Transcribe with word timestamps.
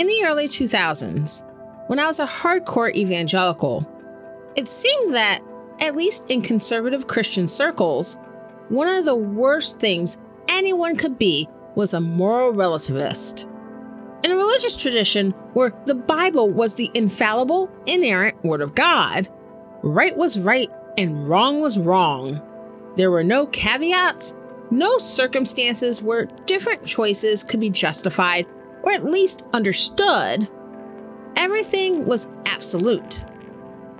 In 0.00 0.06
the 0.06 0.24
early 0.24 0.48
2000s, 0.48 1.44
when 1.88 1.98
I 1.98 2.06
was 2.06 2.20
a 2.20 2.26
hardcore 2.26 2.94
evangelical, 2.94 3.86
it 4.56 4.66
seemed 4.66 5.14
that, 5.14 5.40
at 5.78 5.94
least 5.94 6.30
in 6.30 6.40
conservative 6.40 7.06
Christian 7.06 7.46
circles, 7.46 8.16
one 8.70 8.88
of 8.88 9.04
the 9.04 9.14
worst 9.14 9.78
things 9.78 10.16
anyone 10.48 10.96
could 10.96 11.18
be 11.18 11.46
was 11.74 11.92
a 11.92 12.00
moral 12.00 12.54
relativist. 12.54 13.46
In 14.24 14.30
a 14.30 14.36
religious 14.36 14.74
tradition 14.74 15.32
where 15.52 15.74
the 15.84 15.96
Bible 15.96 16.48
was 16.48 16.76
the 16.76 16.90
infallible, 16.94 17.70
inerrant 17.84 18.42
Word 18.42 18.62
of 18.62 18.74
God, 18.74 19.28
right 19.82 20.16
was 20.16 20.40
right 20.40 20.70
and 20.96 21.28
wrong 21.28 21.60
was 21.60 21.78
wrong. 21.78 22.40
There 22.96 23.10
were 23.10 23.22
no 23.22 23.48
caveats, 23.48 24.34
no 24.70 24.96
circumstances 24.96 26.02
where 26.02 26.24
different 26.46 26.86
choices 26.86 27.44
could 27.44 27.60
be 27.60 27.68
justified 27.68 28.46
or 28.82 28.92
at 28.92 29.04
least 29.04 29.44
understood. 29.52 30.48
Everything 31.36 32.06
was 32.06 32.28
absolute. 32.46 33.24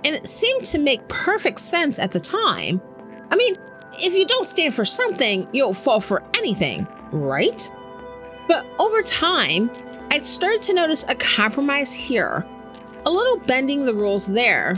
And 0.03 0.15
it 0.15 0.27
seemed 0.27 0.63
to 0.65 0.79
make 0.79 1.07
perfect 1.07 1.59
sense 1.59 1.99
at 1.99 2.11
the 2.11 2.19
time. 2.19 2.81
I 3.29 3.35
mean, 3.35 3.55
if 3.93 4.13
you 4.13 4.25
don't 4.25 4.45
stand 4.45 4.73
for 4.73 4.85
something, 4.85 5.47
you'll 5.53 5.73
fall 5.73 5.99
for 5.99 6.23
anything, 6.35 6.87
right? 7.11 7.71
But 8.47 8.65
over 8.79 9.01
time, 9.01 9.69
I'd 10.11 10.25
started 10.25 10.61
to 10.63 10.73
notice 10.73 11.05
a 11.07 11.15
compromise 11.15 11.93
here, 11.93 12.45
a 13.05 13.11
little 13.11 13.37
bending 13.37 13.85
the 13.85 13.93
rules 13.93 14.27
there. 14.27 14.75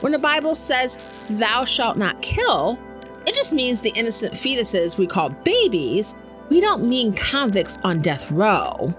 When 0.00 0.12
the 0.12 0.18
Bible 0.18 0.54
says, 0.54 0.98
Thou 1.30 1.64
shalt 1.64 1.98
not 1.98 2.20
kill, 2.22 2.78
it 3.26 3.34
just 3.34 3.54
means 3.54 3.80
the 3.80 3.92
innocent 3.96 4.34
fetuses 4.34 4.98
we 4.98 5.06
call 5.06 5.30
babies. 5.30 6.14
We 6.50 6.60
don't 6.60 6.88
mean 6.88 7.14
convicts 7.14 7.78
on 7.82 8.02
death 8.02 8.30
row. 8.30 8.94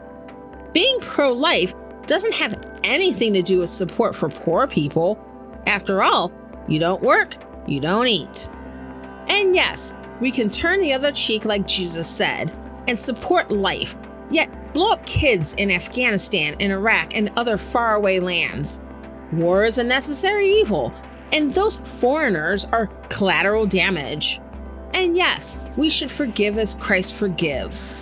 Being 0.75 0.99
pro 0.99 1.31
life 1.31 1.73
doesn't 2.05 2.33
have 2.33 2.61
anything 2.83 3.33
to 3.33 3.41
do 3.41 3.59
with 3.59 3.69
support 3.69 4.13
for 4.13 4.27
poor 4.27 4.67
people. 4.67 5.17
After 5.67 6.03
all, 6.03 6.33
you 6.67 6.79
don't 6.79 7.01
work, 7.01 7.37
you 7.65 7.79
don't 7.79 8.07
eat. 8.07 8.49
And 9.29 9.55
yes, 9.55 9.93
we 10.19 10.31
can 10.31 10.49
turn 10.49 10.81
the 10.81 10.91
other 10.91 11.13
cheek 11.13 11.45
like 11.45 11.65
Jesus 11.65 12.09
said 12.09 12.53
and 12.89 12.99
support 12.99 13.51
life, 13.51 13.95
yet 14.29 14.73
blow 14.73 14.91
up 14.91 15.05
kids 15.05 15.53
in 15.53 15.71
Afghanistan 15.71 16.55
and 16.59 16.73
Iraq 16.73 17.15
and 17.15 17.31
other 17.37 17.55
faraway 17.55 18.19
lands. 18.19 18.81
War 19.31 19.63
is 19.63 19.77
a 19.77 19.83
necessary 19.83 20.49
evil, 20.49 20.93
and 21.31 21.53
those 21.53 21.77
foreigners 22.01 22.65
are 22.65 22.87
collateral 23.07 23.65
damage. 23.65 24.41
And 24.93 25.15
yes, 25.15 25.57
we 25.77 25.87
should 25.87 26.11
forgive 26.11 26.57
as 26.57 26.75
Christ 26.75 27.15
forgives. 27.15 27.95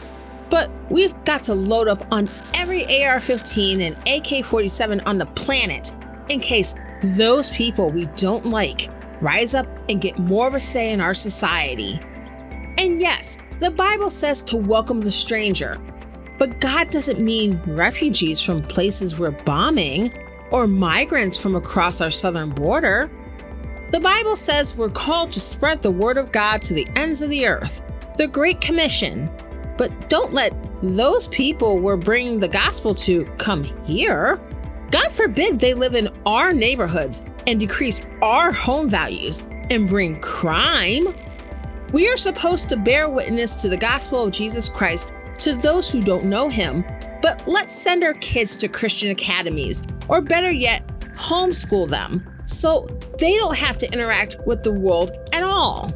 But 0.53 0.69
we've 0.91 1.15
got 1.25 1.41
to 1.43 1.55
load 1.55 1.87
up 1.87 2.05
on 2.13 2.29
every 2.53 2.85
AR 3.03 3.19
15 3.19 3.81
and 3.81 3.97
AK 4.07 4.45
47 4.45 4.99
on 4.99 5.17
the 5.17 5.25
planet 5.25 5.91
in 6.29 6.39
case 6.39 6.75
those 7.01 7.49
people 7.49 7.89
we 7.89 8.05
don't 8.15 8.45
like 8.45 8.91
rise 9.19 9.55
up 9.55 9.65
and 9.89 9.99
get 9.99 10.19
more 10.19 10.47
of 10.47 10.53
a 10.53 10.59
say 10.59 10.91
in 10.91 11.01
our 11.01 11.15
society. 11.15 11.99
And 12.77 13.01
yes, 13.01 13.39
the 13.61 13.71
Bible 13.71 14.11
says 14.11 14.43
to 14.43 14.55
welcome 14.55 15.01
the 15.01 15.11
stranger, 15.11 15.81
but 16.37 16.61
God 16.61 16.91
doesn't 16.91 17.17
mean 17.17 17.59
refugees 17.65 18.39
from 18.39 18.61
places 18.61 19.17
we're 19.17 19.31
bombing 19.31 20.13
or 20.51 20.67
migrants 20.67 21.35
from 21.35 21.55
across 21.55 21.99
our 21.99 22.11
southern 22.11 22.51
border. 22.51 23.09
The 23.89 23.99
Bible 23.99 24.35
says 24.35 24.77
we're 24.77 24.89
called 24.89 25.31
to 25.31 25.39
spread 25.39 25.81
the 25.81 25.89
word 25.89 26.19
of 26.19 26.31
God 26.31 26.61
to 26.61 26.75
the 26.75 26.87
ends 26.95 27.23
of 27.23 27.31
the 27.31 27.47
earth, 27.47 27.81
the 28.17 28.27
Great 28.27 28.61
Commission. 28.61 29.31
But 29.77 30.09
don't 30.09 30.33
let 30.33 30.53
those 30.81 31.27
people 31.27 31.79
we're 31.79 31.97
bringing 31.97 32.39
the 32.39 32.47
gospel 32.47 32.93
to 32.95 33.25
come 33.37 33.63
here. 33.85 34.39
God 34.91 35.11
forbid 35.11 35.59
they 35.59 35.73
live 35.73 35.95
in 35.95 36.09
our 36.25 36.53
neighborhoods 36.53 37.23
and 37.47 37.59
decrease 37.59 38.05
our 38.21 38.51
home 38.51 38.89
values 38.89 39.43
and 39.69 39.89
bring 39.89 40.19
crime. 40.19 41.15
We 41.91 42.09
are 42.09 42.17
supposed 42.17 42.69
to 42.69 42.77
bear 42.77 43.09
witness 43.09 43.55
to 43.57 43.69
the 43.69 43.77
gospel 43.77 44.23
of 44.23 44.31
Jesus 44.31 44.69
Christ 44.69 45.13
to 45.39 45.55
those 45.55 45.91
who 45.91 46.01
don't 46.01 46.25
know 46.25 46.49
him, 46.49 46.83
but 47.21 47.43
let's 47.47 47.73
send 47.73 48.03
our 48.03 48.13
kids 48.15 48.57
to 48.57 48.67
Christian 48.67 49.11
academies, 49.11 49.83
or 50.07 50.21
better 50.21 50.51
yet, 50.51 50.87
homeschool 51.15 51.89
them 51.89 52.29
so 52.45 52.87
they 53.19 53.37
don't 53.37 53.57
have 53.57 53.77
to 53.77 53.91
interact 53.93 54.35
with 54.45 54.63
the 54.63 54.73
world 54.73 55.11
at 55.31 55.43
all. 55.43 55.93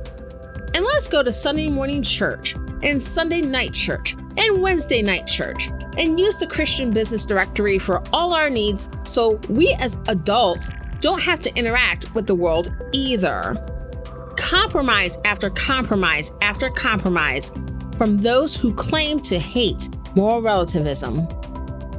And 0.74 0.86
let's 0.86 1.08
go 1.08 1.24
to 1.24 1.32
Sunday 1.32 1.70
morning 1.70 2.02
church 2.02 2.56
and 2.84 3.02
Sunday 3.02 3.42
night 3.42 3.74
church 3.74 4.16
and 4.38 4.62
Wednesday 4.62 5.02
night 5.02 5.28
church 5.28 5.70
and 5.98 6.20
use 6.20 6.38
the 6.38 6.48
Christian 6.48 6.92
Business 6.92 7.26
Directory 7.26 7.80
for 7.80 8.04
all 8.14 8.34
our 8.34 8.50
needs 8.50 8.90
so 9.04 9.40
we 9.50 9.76
as 9.80 9.98
adults 10.08 10.70
don't 11.00 11.22
have 11.22 11.40
to 11.42 11.56
interact 11.56 12.14
with 12.14 12.28
the 12.28 12.36
world 12.36 12.76
either. 12.94 13.56
Compromise 14.38 15.18
after 15.26 15.50
compromise 15.50 16.32
after 16.42 16.70
compromise 16.70 17.52
from 17.98 18.18
those 18.18 18.60
who 18.60 18.74
claim 18.74 19.20
to 19.22 19.40
hate 19.40 19.90
moral 20.16 20.42
relativism. 20.42 21.28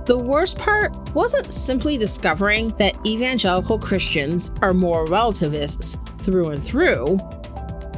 The 0.07 0.17
worst 0.17 0.59
part 0.59 0.97
wasn't 1.15 1.53
simply 1.53 1.99
discovering 1.99 2.69
that 2.79 2.95
evangelical 3.07 3.79
Christians 3.79 4.53
are 4.63 4.73
moral 4.73 5.07
relativists 5.07 5.99
through 6.23 6.51
and 6.51 6.65
through. 6.65 7.19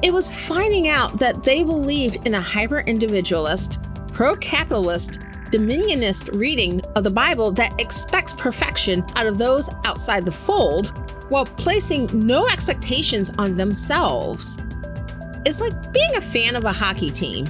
It 0.03 0.13
was 0.13 0.49
finding 0.49 0.89
out 0.89 1.19
that 1.19 1.43
they 1.43 1.63
believed 1.63 2.27
in 2.27 2.35
a 2.35 2.41
hyper 2.41 2.81
individualist, 2.81 3.83
pro 4.13 4.35
capitalist, 4.37 5.21
dominionist 5.51 6.35
reading 6.39 6.81
of 6.97 7.05
the 7.05 7.11
Bible 7.11 7.53
that 7.53 7.79
expects 7.81 8.33
perfection 8.33 9.05
out 9.17 9.27
of 9.27 9.37
those 9.37 9.69
outside 9.85 10.25
the 10.25 10.33
fold 10.33 10.89
while 11.29 11.45
placing 11.45 12.09
no 12.15 12.49
expectations 12.49 13.31
on 13.37 13.57
themselves. 13.57 14.59
It's 15.45 15.61
like 15.61 15.93
being 15.93 16.17
a 16.17 16.21
fan 16.21 16.57
of 16.57 16.65
a 16.65 16.73
hockey 16.73 17.11
team, 17.11 17.47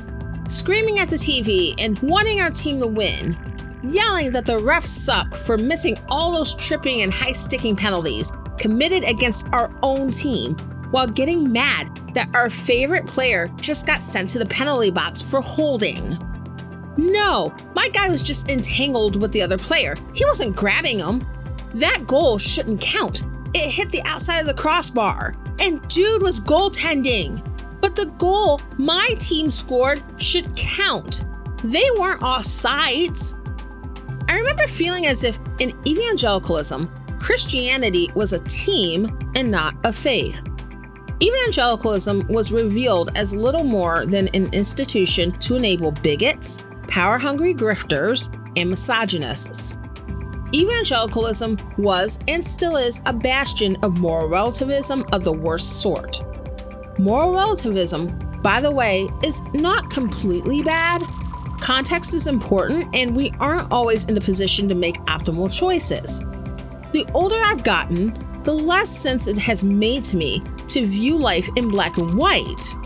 screaming 0.49 0.99
at 0.99 1.09
the 1.09 1.17
TV 1.17 1.75
and 1.79 1.99
wanting 2.01 2.41
our 2.41 2.51
team 2.51 2.81
to 2.81 2.87
win, 2.87 3.39
yelling 3.85 4.33
that 4.33 4.47
the 4.47 4.59
refs 4.59 4.87
suck 4.87 5.35
for 5.35 5.57
missing 5.57 5.97
all 6.11 6.33
those 6.33 6.55
tripping 6.57 7.03
and 7.03 7.13
high 7.13 7.33
sticking 7.33 7.77
penalties 7.77 8.33
committed 8.59 9.05
against 9.05 9.47
our 9.53 9.71
own 9.83 10.11
team, 10.11 10.57
while 10.91 11.07
getting 11.07 11.53
mad 11.53 12.01
that 12.15 12.29
our 12.35 12.51
favorite 12.51 13.07
player 13.07 13.49
just 13.61 13.87
got 13.87 14.03
sent 14.03 14.29
to 14.31 14.39
the 14.39 14.47
penalty 14.47 14.91
box 14.91 15.23
for 15.23 15.41
holding. 15.41 16.19
No, 16.97 17.55
my 17.75 17.89
guy 17.89 18.09
was 18.09 18.23
just 18.23 18.51
entangled 18.51 19.21
with 19.21 19.33
the 19.33 19.43
other 19.43 19.59
player. 19.59 19.95
He 20.15 20.25
wasn't 20.25 20.57
grabbing 20.57 20.99
him. 20.99 21.27
That 21.75 22.07
goal 22.07 22.37
shouldn't 22.37 22.81
count. 22.81 23.25
It 23.55 23.71
hit 23.71 23.91
the 23.91 24.03
outside 24.05 24.41
of 24.41 24.47
the 24.47 24.55
crossbar, 24.55 25.35
and 25.61 25.87
dude 25.89 26.23
was 26.23 26.41
goaltending. 26.41 27.47
But 27.81 27.97
the 27.97 28.07
goal 28.07 28.61
my 28.77 29.15
team 29.19 29.51
scored 29.51 30.03
should 30.21 30.55
count. 30.57 31.25
They 31.65 31.85
weren't 31.99 32.23
off 32.23 32.45
sides. 32.45 33.37
I 34.29 34.37
remember 34.37 34.67
feeling 34.67 35.07
as 35.07 35.25
if 35.25 35.39
in 35.59 35.73
evangelicalism, 35.87 36.93
Christianity 37.19 38.11
was 38.15 38.33
a 38.33 38.39
team 38.41 39.17
and 39.35 39.51
not 39.51 39.75
a 39.85 39.93
faith. 39.93 40.43
Evangelicalism 41.23 42.27
was 42.29 42.53
revealed 42.53 43.17
as 43.17 43.35
little 43.35 43.65
more 43.65 44.07
than 44.07 44.29
an 44.29 44.53
institution 44.55 45.33
to 45.33 45.57
enable 45.57 45.93
bigots, 45.93 46.63
power 46.89 47.19
hungry 47.19 47.55
grifters, 47.55 48.35
and 48.57 48.71
misogynists. 48.71 49.79
Evangelicalism 50.55 51.57
was 51.79 52.19
and 52.27 52.43
still 52.43 52.77
is 52.77 53.03
a 53.07 53.13
bastion 53.13 53.77
of 53.83 53.99
moral 53.99 54.29
relativism 54.29 55.05
of 55.13 55.23
the 55.23 55.33
worst 55.33 55.81
sort. 55.81 56.23
Moral 56.99 57.35
relativism, 57.35 58.19
by 58.43 58.61
the 58.61 58.71
way, 58.71 59.09
is 59.23 59.43
not 59.55 59.91
completely 59.91 60.63
bad, 60.63 61.03
Context 61.61 62.15
is 62.15 62.27
important, 62.27 62.89
and 62.95 63.15
we 63.15 63.33
aren't 63.39 63.71
always 63.71 64.07
in 64.07 64.15
the 64.15 64.21
position 64.21 64.67
to 64.69 64.75
make 64.75 64.97
optimal 65.05 65.53
choices. 65.53 66.21
The 66.93 67.07
older 67.13 67.41
I've 67.45 67.63
gotten, 67.63 68.15
the 68.43 68.53
less 68.53 68.91
sense 68.91 69.27
it 69.27 69.37
has 69.39 69.63
made 69.63 70.03
to 70.05 70.17
me 70.17 70.43
to 70.73 70.87
view 70.87 71.17
life 71.17 71.49
in 71.57 71.69
black 71.69 71.99
and 71.99 72.15
white. 72.15 72.77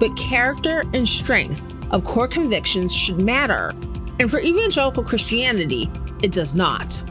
But 0.00 0.16
character 0.16 0.84
and 0.94 1.08
strength 1.08 1.62
of 1.90 2.04
core 2.04 2.28
convictions 2.28 2.94
should 2.94 3.22
matter, 3.22 3.72
and 4.18 4.30
for 4.30 4.40
evangelical 4.40 5.04
Christianity, 5.04 5.90
it 6.22 6.32
does 6.32 6.54
not. 6.54 7.02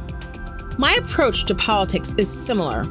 My 0.78 0.94
approach 0.96 1.46
to 1.46 1.56
politics 1.56 2.14
is 2.18 2.28
similar. 2.30 2.86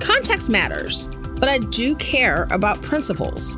Context 0.00 0.48
matters, 0.48 1.08
but 1.38 1.48
I 1.48 1.58
do 1.58 1.96
care 1.96 2.46
about 2.50 2.82
principles. 2.82 3.56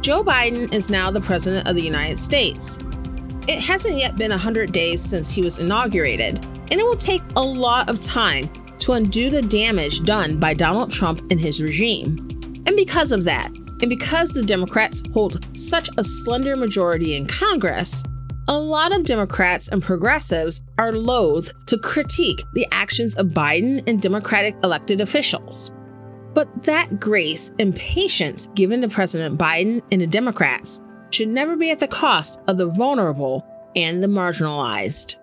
Joe 0.00 0.22
Biden 0.22 0.72
is 0.72 0.90
now 0.90 1.10
the 1.10 1.20
President 1.20 1.68
of 1.68 1.74
the 1.74 1.82
United 1.82 2.18
States. 2.18 2.78
It 3.48 3.58
hasn't 3.58 3.98
yet 3.98 4.16
been 4.16 4.30
100 4.30 4.72
days 4.72 5.02
since 5.02 5.34
he 5.34 5.42
was 5.42 5.58
inaugurated, 5.58 6.44
and 6.70 6.80
it 6.80 6.84
will 6.84 6.96
take 6.96 7.22
a 7.36 7.42
lot 7.42 7.90
of 7.90 8.00
time 8.00 8.48
to 8.78 8.92
undo 8.92 9.30
the 9.30 9.42
damage 9.42 10.02
done 10.02 10.38
by 10.38 10.54
Donald 10.54 10.90
Trump 10.90 11.20
and 11.30 11.40
his 11.40 11.62
regime. 11.62 12.16
And 12.66 12.76
because 12.76 13.12
of 13.12 13.24
that, 13.24 13.50
and 13.80 13.88
because 13.88 14.32
the 14.32 14.42
Democrats 14.42 15.02
hold 15.12 15.46
such 15.56 15.90
a 15.98 16.04
slender 16.04 16.56
majority 16.56 17.14
in 17.14 17.26
Congress, 17.26 18.02
A 18.46 18.58
lot 18.58 18.94
of 18.94 19.04
Democrats 19.04 19.68
and 19.68 19.82
progressives 19.82 20.62
are 20.76 20.92
loath 20.92 21.50
to 21.64 21.78
critique 21.78 22.42
the 22.52 22.66
actions 22.72 23.16
of 23.16 23.28
Biden 23.28 23.82
and 23.88 24.02
Democratic 24.02 24.54
elected 24.62 25.00
officials. 25.00 25.72
But 26.34 26.64
that 26.64 27.00
grace 27.00 27.54
and 27.58 27.74
patience 27.74 28.48
given 28.54 28.82
to 28.82 28.88
President 28.88 29.38
Biden 29.38 29.80
and 29.90 30.02
the 30.02 30.06
Democrats 30.06 30.82
should 31.10 31.28
never 31.28 31.56
be 31.56 31.70
at 31.70 31.80
the 31.80 31.88
cost 31.88 32.38
of 32.46 32.58
the 32.58 32.66
vulnerable 32.66 33.46
and 33.74 34.02
the 34.02 34.08
marginalized. 34.08 35.16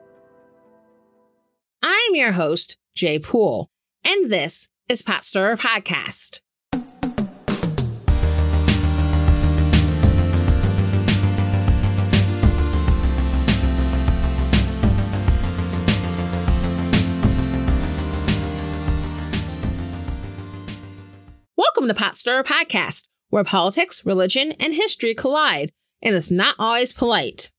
I'm 1.83 2.15
your 2.15 2.31
host, 2.31 2.77
Jay 2.95 3.19
Poole, 3.19 3.69
and 4.03 4.31
this 4.31 4.67
is 4.89 5.03
Pot 5.03 5.23
Stirrer 5.23 5.57
Podcast. 5.57 6.40
Welcome 21.73 21.87
to 21.87 21.93
Pot 21.93 22.17
Stirrer 22.17 22.43
Podcast, 22.43 23.07
where 23.29 23.45
politics, 23.45 24.05
religion, 24.05 24.51
and 24.59 24.73
history 24.73 25.15
collide, 25.15 25.71
and 26.01 26.13
it's 26.13 26.29
not 26.29 26.53
always 26.59 26.91
polite. 26.91 27.49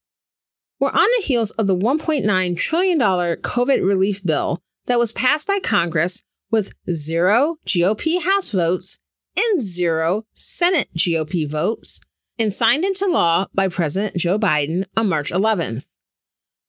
We're 0.78 0.90
on 0.90 1.08
the 1.16 1.24
heels 1.24 1.50
of 1.52 1.66
the 1.66 1.74
$1.9 1.74 2.56
trillion 2.58 2.98
COVID 2.98 3.88
relief 3.88 4.22
bill 4.22 4.60
that 4.84 4.98
was 4.98 5.12
passed 5.12 5.46
by 5.46 5.60
Congress 5.60 6.22
with 6.50 6.74
zero 6.90 7.56
GOP 7.64 8.22
House 8.22 8.50
votes 8.50 8.98
and 9.34 9.58
zero 9.58 10.26
Senate 10.34 10.90
GOP 10.94 11.48
votes, 11.48 11.98
and 12.38 12.52
signed 12.52 12.84
into 12.84 13.06
law 13.06 13.46
by 13.54 13.66
President 13.66 14.14
Joe 14.16 14.38
Biden 14.38 14.84
on 14.94 15.08
March 15.08 15.32
11th. 15.32 15.84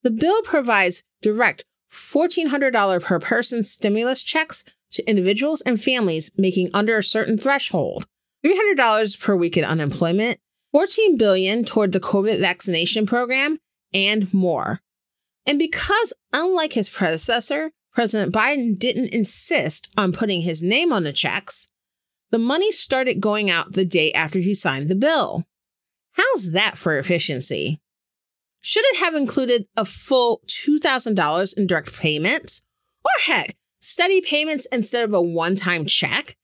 The 0.02 0.12
bill 0.12 0.44
provides 0.44 1.04
direct 1.22 1.66
$1,400 1.92 3.04
per 3.04 3.20
person 3.20 3.64
stimulus 3.64 4.24
checks 4.24 4.64
to 4.94 5.10
individuals 5.10 5.62
and 5.62 5.82
families 5.82 6.32
making 6.38 6.70
under 6.74 6.98
a 6.98 7.04
certain 7.04 7.38
threshold, 7.38 8.06
$300 8.46 9.22
per 9.22 9.36
week 9.36 9.58
in 9.58 9.64
unemployment, 9.64 10.38
14 10.72 11.18
billion 11.18 11.64
toward 11.64 11.92
the 11.92 12.00
COVID 12.00 12.40
vaccination 12.40 13.06
program, 13.06 13.60
and 13.94 14.34
more. 14.34 14.82
And 15.46 15.60
because 15.60 16.14
unlike 16.32 16.74
his 16.74 16.90
predecessor, 16.90 17.72
President 17.94 18.34
Biden 18.34 18.78
didn't 18.78 19.14
insist 19.14 19.90
on 19.98 20.14
putting 20.14 20.42
his 20.42 20.64
name 20.64 20.92
on 20.92 21.04
the 21.04 21.14
checks, 21.14 21.70
the 22.32 22.40
money 22.40 22.72
started 22.72 23.22
going 23.22 23.52
out 23.52 23.74
the 23.74 23.86
day 23.86 24.12
after 24.14 24.40
he 24.40 24.56
signed 24.56 24.90
the 24.90 24.96
bill. 24.96 25.46
How's 26.14 26.52
that 26.52 26.78
for 26.78 26.98
efficiency? 26.98 27.80
Should 28.62 28.86
it 28.86 28.98
have 28.98 29.14
included 29.14 29.68
a 29.78 29.86
full 29.86 30.42
$2,000 30.48 31.58
in 31.58 31.68
direct 31.68 31.96
payments? 32.00 32.64
Or 33.04 33.12
heck, 33.22 33.56
steady 33.84 34.22
payments 34.22 34.66
instead 34.72 35.04
of 35.04 35.14
a 35.14 35.22
one 35.22 35.56
time 35.56 35.86
check, 35.86 36.36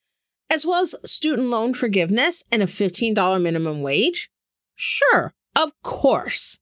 as 0.49 0.65
well 0.65 0.81
as 0.81 0.95
student 1.05 1.47
loan 1.47 1.73
forgiveness 1.73 2.43
and 2.51 2.61
a 2.61 2.65
$15 2.65 3.41
minimum 3.41 3.81
wage? 3.81 4.29
Sure, 4.75 5.33
of 5.55 5.71
course. 5.83 6.59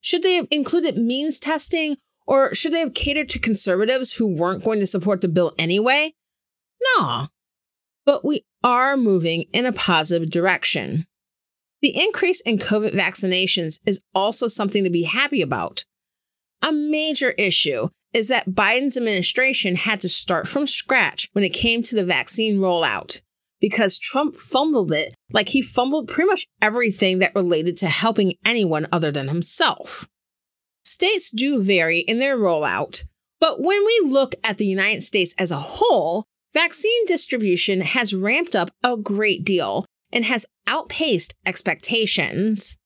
Should 0.00 0.22
they 0.22 0.34
have 0.34 0.48
included 0.50 0.98
means 0.98 1.38
testing, 1.38 1.96
or 2.26 2.54
should 2.54 2.72
they 2.72 2.80
have 2.80 2.94
catered 2.94 3.28
to 3.30 3.38
conservatives 3.38 4.16
who 4.16 4.26
weren't 4.26 4.64
going 4.64 4.80
to 4.80 4.86
support 4.86 5.20
the 5.20 5.28
bill 5.28 5.52
anyway? 5.58 6.14
No. 6.98 7.28
But 8.06 8.24
we 8.24 8.44
are 8.62 8.96
moving 8.96 9.44
in 9.52 9.66
a 9.66 9.72
positive 9.72 10.30
direction. 10.30 11.06
The 11.80 12.02
increase 12.02 12.40
in 12.42 12.58
COVID 12.58 12.92
vaccinations 12.92 13.78
is 13.86 14.00
also 14.14 14.46
something 14.46 14.84
to 14.84 14.90
be 14.90 15.02
happy 15.02 15.42
about. 15.42 15.84
A 16.62 16.72
major 16.72 17.30
issue 17.32 17.88
is 18.14 18.28
that 18.28 18.50
Biden's 18.50 18.96
administration 18.96 19.74
had 19.74 20.00
to 20.00 20.08
start 20.08 20.48
from 20.48 20.66
scratch 20.66 21.28
when 21.32 21.44
it 21.44 21.50
came 21.50 21.82
to 21.82 21.96
the 21.96 22.04
vaccine 22.04 22.58
rollout 22.58 23.20
because 23.60 23.98
Trump 23.98 24.36
fumbled 24.36 24.92
it 24.92 25.14
like 25.32 25.48
he 25.48 25.60
fumbled 25.60 26.08
pretty 26.08 26.28
much 26.28 26.46
everything 26.62 27.18
that 27.18 27.34
related 27.34 27.76
to 27.78 27.88
helping 27.88 28.34
anyone 28.44 28.86
other 28.92 29.10
than 29.10 29.28
himself. 29.28 30.06
States 30.84 31.30
do 31.30 31.62
vary 31.62 32.00
in 32.00 32.20
their 32.20 32.36
rollout, 32.36 33.04
but 33.40 33.60
when 33.60 33.84
we 33.84 34.02
look 34.04 34.34
at 34.44 34.58
the 34.58 34.66
United 34.66 35.02
States 35.02 35.34
as 35.38 35.50
a 35.50 35.56
whole, 35.56 36.24
vaccine 36.52 37.04
distribution 37.06 37.80
has 37.80 38.14
ramped 38.14 38.54
up 38.54 38.70
a 38.84 38.96
great 38.96 39.44
deal 39.44 39.86
and 40.12 40.24
has 40.24 40.46
outpaced 40.68 41.34
expectations. 41.44 42.76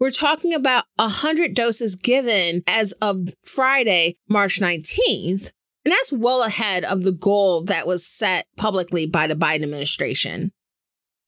We're 0.00 0.10
talking 0.10 0.54
about 0.54 0.84
100 0.96 1.54
doses 1.54 1.94
given 1.94 2.62
as 2.66 2.92
of 3.02 3.34
Friday, 3.44 4.16
March 4.30 4.58
19th. 4.58 5.52
And 5.84 5.92
that's 5.92 6.12
well 6.12 6.42
ahead 6.42 6.84
of 6.84 7.04
the 7.04 7.12
goal 7.12 7.64
that 7.64 7.86
was 7.86 8.06
set 8.06 8.46
publicly 8.56 9.06
by 9.06 9.26
the 9.26 9.34
Biden 9.34 9.62
administration. 9.62 10.52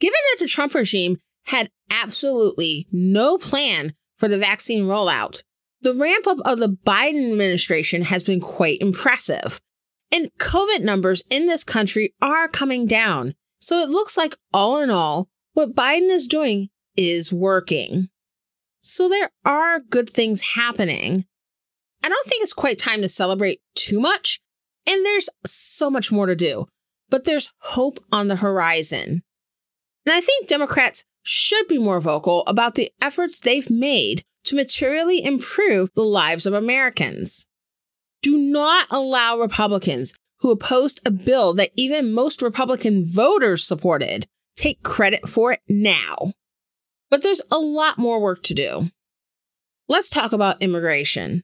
Given 0.01 0.19
that 0.33 0.39
the 0.41 0.49
Trump 0.49 0.75
regime 0.75 1.19
had 1.45 1.71
absolutely 1.91 2.87
no 2.91 3.37
plan 3.37 3.95
for 4.17 4.27
the 4.27 4.39
vaccine 4.39 4.85
rollout, 4.85 5.43
the 5.83 5.95
ramp 5.95 6.27
up 6.27 6.39
of 6.47 6.59
the 6.59 6.69
Biden 6.69 7.31
administration 7.31 8.03
has 8.03 8.23
been 8.23 8.41
quite 8.41 8.81
impressive. 8.81 9.61
And 10.11 10.31
COVID 10.39 10.81
numbers 10.81 11.23
in 11.31 11.47
this 11.47 11.65
country 11.65 12.15
are 12.23 12.49
coming 12.49 12.87
down. 12.87 13.35
So 13.59 13.81
it 13.81 13.91
looks 13.91 14.17
like, 14.17 14.35
all 14.53 14.79
in 14.79 14.91
all, 14.91 15.29
what 15.53 15.75
Biden 15.75 16.09
is 16.09 16.27
doing 16.27 16.69
is 16.97 17.33
working. 17.33 18.09
So 18.83 19.09
there 19.09 19.31
are 19.45 19.79
good 19.79 20.11
things 20.11 20.43
happening. 20.43 21.25
I 22.05 22.09
don't 22.09 22.27
think 22.27 22.43
it's 22.43 22.53
quite 22.53 22.79
time 22.79 23.01
to 23.01 23.09
celebrate 23.09 23.61
too 23.77 24.01
much, 24.01 24.41
and 24.87 25.07
there's 25.07 25.31
so 25.47 25.89
much 25.89 26.11
more 26.11 26.27
to 26.27 26.35
do, 26.35 26.67
but 27.09 27.25
there's 27.25 27.53
hope 27.61 28.01
on 28.11 28.27
the 28.27 28.37
horizon. 28.37 29.23
And 30.05 30.13
I 30.13 30.21
think 30.21 30.49
Democrats 30.49 31.05
should 31.23 31.69
be 31.69 31.79
more 31.79 32.01
vocal 32.01 32.43
about 32.49 32.75
the 32.75 32.91
efforts 33.01 33.39
they've 33.39 33.71
made 33.71 34.25
to 34.45 34.57
materially 34.57 35.25
improve 35.25 35.91
the 35.95 36.03
lives 36.03 36.45
of 36.45 36.53
Americans. 36.53 37.47
Do 38.21 38.37
not 38.37 38.89
allow 38.91 39.39
Republicans 39.39 40.15
who 40.41 40.51
opposed 40.51 41.01
a 41.07 41.13
bill 41.13 41.55
that 41.55 41.71
even 41.77 42.13
most 42.13 42.43
Republican 42.43 43.05
voters 43.07 43.63
supported 43.63 44.27
take 44.57 44.83
credit 44.83 45.29
for 45.29 45.53
it 45.53 45.61
now. 45.69 46.33
But 47.13 47.23
there's 47.23 47.43
a 47.51 47.59
lot 47.59 47.99
more 47.99 48.23
work 48.23 48.43
to 48.45 48.55
do. 48.55 48.91
Let's 49.87 50.09
talk 50.09 50.33
about 50.33 50.63
immigration. 50.63 51.43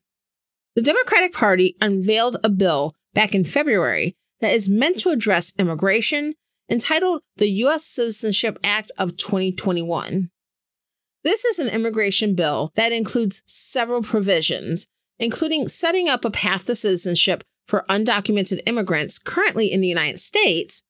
The 0.75 0.80
Democratic 0.80 1.34
Party 1.34 1.76
unveiled 1.82 2.38
a 2.42 2.48
bill 2.48 2.94
back 3.12 3.34
in 3.34 3.44
February 3.44 4.16
that 4.40 4.54
is 4.54 4.66
meant 4.66 4.98
to 5.00 5.10
address 5.10 5.52
immigration 5.58 6.32
entitled 6.70 7.20
the 7.37 7.50
U.S. 7.50 7.84
Citizenship 7.84 8.58
Act 8.64 8.92
of 8.96 9.18
2021. 9.18 10.30
This 11.22 11.44
is 11.44 11.58
an 11.58 11.68
immigration 11.68 12.34
bill 12.34 12.72
that 12.75 12.92
includes 12.92 13.42
several 13.44 14.00
provisions, 14.00 14.88
including 15.18 15.68
setting 15.68 16.08
up 16.08 16.25
a 16.25 16.30
path 16.30 16.64
to 16.64 16.76
citizenship 16.76 17.44
for 17.66 17.84
undocumented 17.90 18.62
immigrants 18.64 19.18
currently 19.18 19.70
in 19.70 19.82
the 19.82 19.88
United 19.88 20.18
States, 20.18 20.82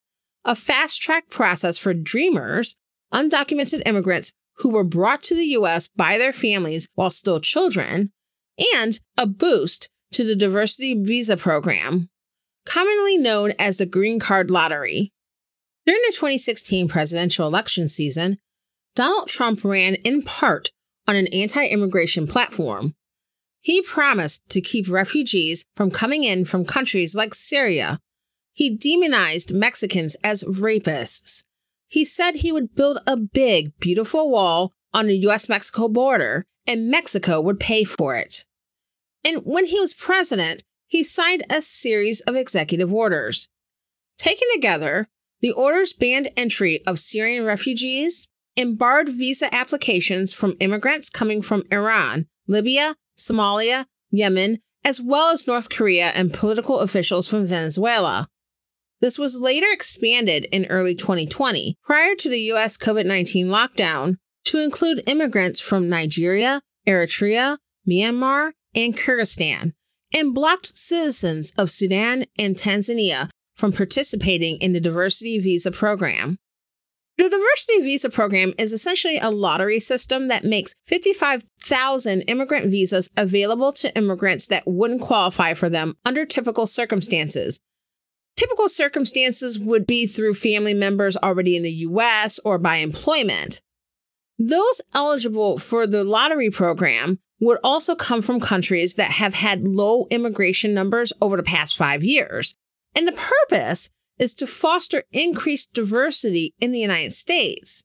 a 0.44 0.54
fast 0.54 1.02
track 1.02 1.30
process 1.30 1.78
for 1.78 1.92
Dreamers, 1.92 2.76
undocumented 3.12 3.82
immigrants 3.84 4.32
who 4.58 4.70
were 4.70 4.84
brought 4.84 5.22
to 5.22 5.34
the 5.34 5.46
US 5.46 5.88
by 5.88 6.18
their 6.18 6.32
families 6.32 6.88
while 6.94 7.10
still 7.10 7.40
children, 7.40 8.12
and 8.74 9.00
a 9.16 9.26
boost 9.26 9.90
to 10.12 10.24
the 10.24 10.36
diversity 10.36 10.94
visa 10.94 11.36
program, 11.36 12.08
commonly 12.64 13.16
known 13.16 13.52
as 13.58 13.78
the 13.78 13.86
Green 13.86 14.18
Card 14.18 14.50
Lottery. 14.50 15.12
During 15.86 16.02
the 16.06 16.12
2016 16.12 16.88
presidential 16.88 17.46
election 17.46 17.88
season, 17.88 18.38
Donald 18.94 19.28
Trump 19.28 19.64
ran 19.64 19.94
in 19.96 20.22
part 20.22 20.70
on 21.06 21.16
an 21.16 21.28
anti 21.28 21.64
immigration 21.66 22.26
platform. 22.26 22.94
He 23.60 23.82
promised 23.82 24.48
to 24.50 24.60
keep 24.60 24.88
refugees 24.88 25.64
from 25.76 25.90
coming 25.90 26.24
in 26.24 26.44
from 26.44 26.64
countries 26.64 27.14
like 27.14 27.34
Syria. 27.34 27.98
He 28.52 28.76
demonized 28.76 29.54
Mexicans 29.54 30.16
as 30.24 30.42
rapists 30.44 31.44
he 31.88 32.04
said 32.04 32.36
he 32.36 32.52
would 32.52 32.74
build 32.74 32.98
a 33.06 33.16
big, 33.16 33.72
beautiful 33.80 34.30
wall 34.30 34.72
on 34.92 35.06
the 35.06 35.16
US 35.26 35.48
Mexico 35.48 35.88
border 35.88 36.46
and 36.66 36.90
Mexico 36.90 37.40
would 37.40 37.58
pay 37.58 37.82
for 37.82 38.14
it. 38.14 38.44
And 39.24 39.38
when 39.44 39.66
he 39.66 39.80
was 39.80 39.94
president, 39.94 40.62
he 40.86 41.02
signed 41.02 41.44
a 41.50 41.60
series 41.60 42.20
of 42.22 42.36
executive 42.36 42.92
orders. 42.92 43.48
Taken 44.16 44.48
together, 44.54 45.08
the 45.40 45.52
orders 45.52 45.92
banned 45.92 46.30
entry 46.36 46.80
of 46.86 46.98
Syrian 46.98 47.44
refugees 47.44 48.28
and 48.56 48.78
barred 48.78 49.08
visa 49.08 49.52
applications 49.54 50.32
from 50.32 50.56
immigrants 50.60 51.08
coming 51.08 51.42
from 51.42 51.62
Iran, 51.70 52.26
Libya, 52.46 52.96
Somalia, 53.16 53.86
Yemen, 54.10 54.58
as 54.84 55.00
well 55.00 55.30
as 55.30 55.46
North 55.46 55.70
Korea 55.70 56.06
and 56.14 56.32
political 56.32 56.80
officials 56.80 57.28
from 57.28 57.46
Venezuela. 57.46 58.28
This 59.00 59.18
was 59.18 59.40
later 59.40 59.66
expanded 59.70 60.46
in 60.50 60.66
early 60.66 60.94
2020, 60.94 61.76
prior 61.84 62.14
to 62.16 62.28
the 62.28 62.40
US 62.52 62.76
COVID 62.76 63.06
19 63.06 63.46
lockdown, 63.46 64.16
to 64.46 64.58
include 64.58 65.08
immigrants 65.08 65.60
from 65.60 65.88
Nigeria, 65.88 66.60
Eritrea, 66.86 67.58
Myanmar, 67.88 68.52
and 68.74 68.96
Kyrgyzstan, 68.96 69.72
and 70.12 70.34
blocked 70.34 70.76
citizens 70.76 71.52
of 71.56 71.70
Sudan 71.70 72.24
and 72.38 72.56
Tanzania 72.56 73.28
from 73.54 73.72
participating 73.72 74.56
in 74.60 74.72
the 74.72 74.80
diversity 74.80 75.38
visa 75.38 75.70
program. 75.70 76.38
The 77.18 77.28
diversity 77.28 77.80
visa 77.80 78.10
program 78.10 78.52
is 78.58 78.72
essentially 78.72 79.18
a 79.18 79.30
lottery 79.30 79.80
system 79.80 80.28
that 80.28 80.44
makes 80.44 80.76
55,000 80.86 82.22
immigrant 82.22 82.70
visas 82.70 83.10
available 83.16 83.72
to 83.72 83.96
immigrants 83.96 84.46
that 84.48 84.62
wouldn't 84.66 85.02
qualify 85.02 85.54
for 85.54 85.68
them 85.68 85.94
under 86.04 86.24
typical 86.24 86.66
circumstances. 86.68 87.60
Typical 88.38 88.68
circumstances 88.68 89.58
would 89.58 89.84
be 89.84 90.06
through 90.06 90.32
family 90.32 90.72
members 90.72 91.16
already 91.16 91.56
in 91.56 91.64
the 91.64 91.72
US 91.72 92.38
or 92.44 92.56
by 92.56 92.76
employment. 92.76 93.60
Those 94.38 94.80
eligible 94.94 95.58
for 95.58 95.88
the 95.88 96.04
lottery 96.04 96.48
program 96.48 97.18
would 97.40 97.58
also 97.64 97.96
come 97.96 98.22
from 98.22 98.38
countries 98.38 98.94
that 98.94 99.10
have 99.10 99.34
had 99.34 99.64
low 99.64 100.06
immigration 100.12 100.72
numbers 100.72 101.12
over 101.20 101.36
the 101.36 101.42
past 101.42 101.76
five 101.76 102.04
years. 102.04 102.54
And 102.94 103.08
the 103.08 103.20
purpose 103.48 103.90
is 104.20 104.34
to 104.34 104.46
foster 104.46 105.02
increased 105.10 105.74
diversity 105.74 106.54
in 106.60 106.70
the 106.70 106.78
United 106.78 107.14
States. 107.14 107.82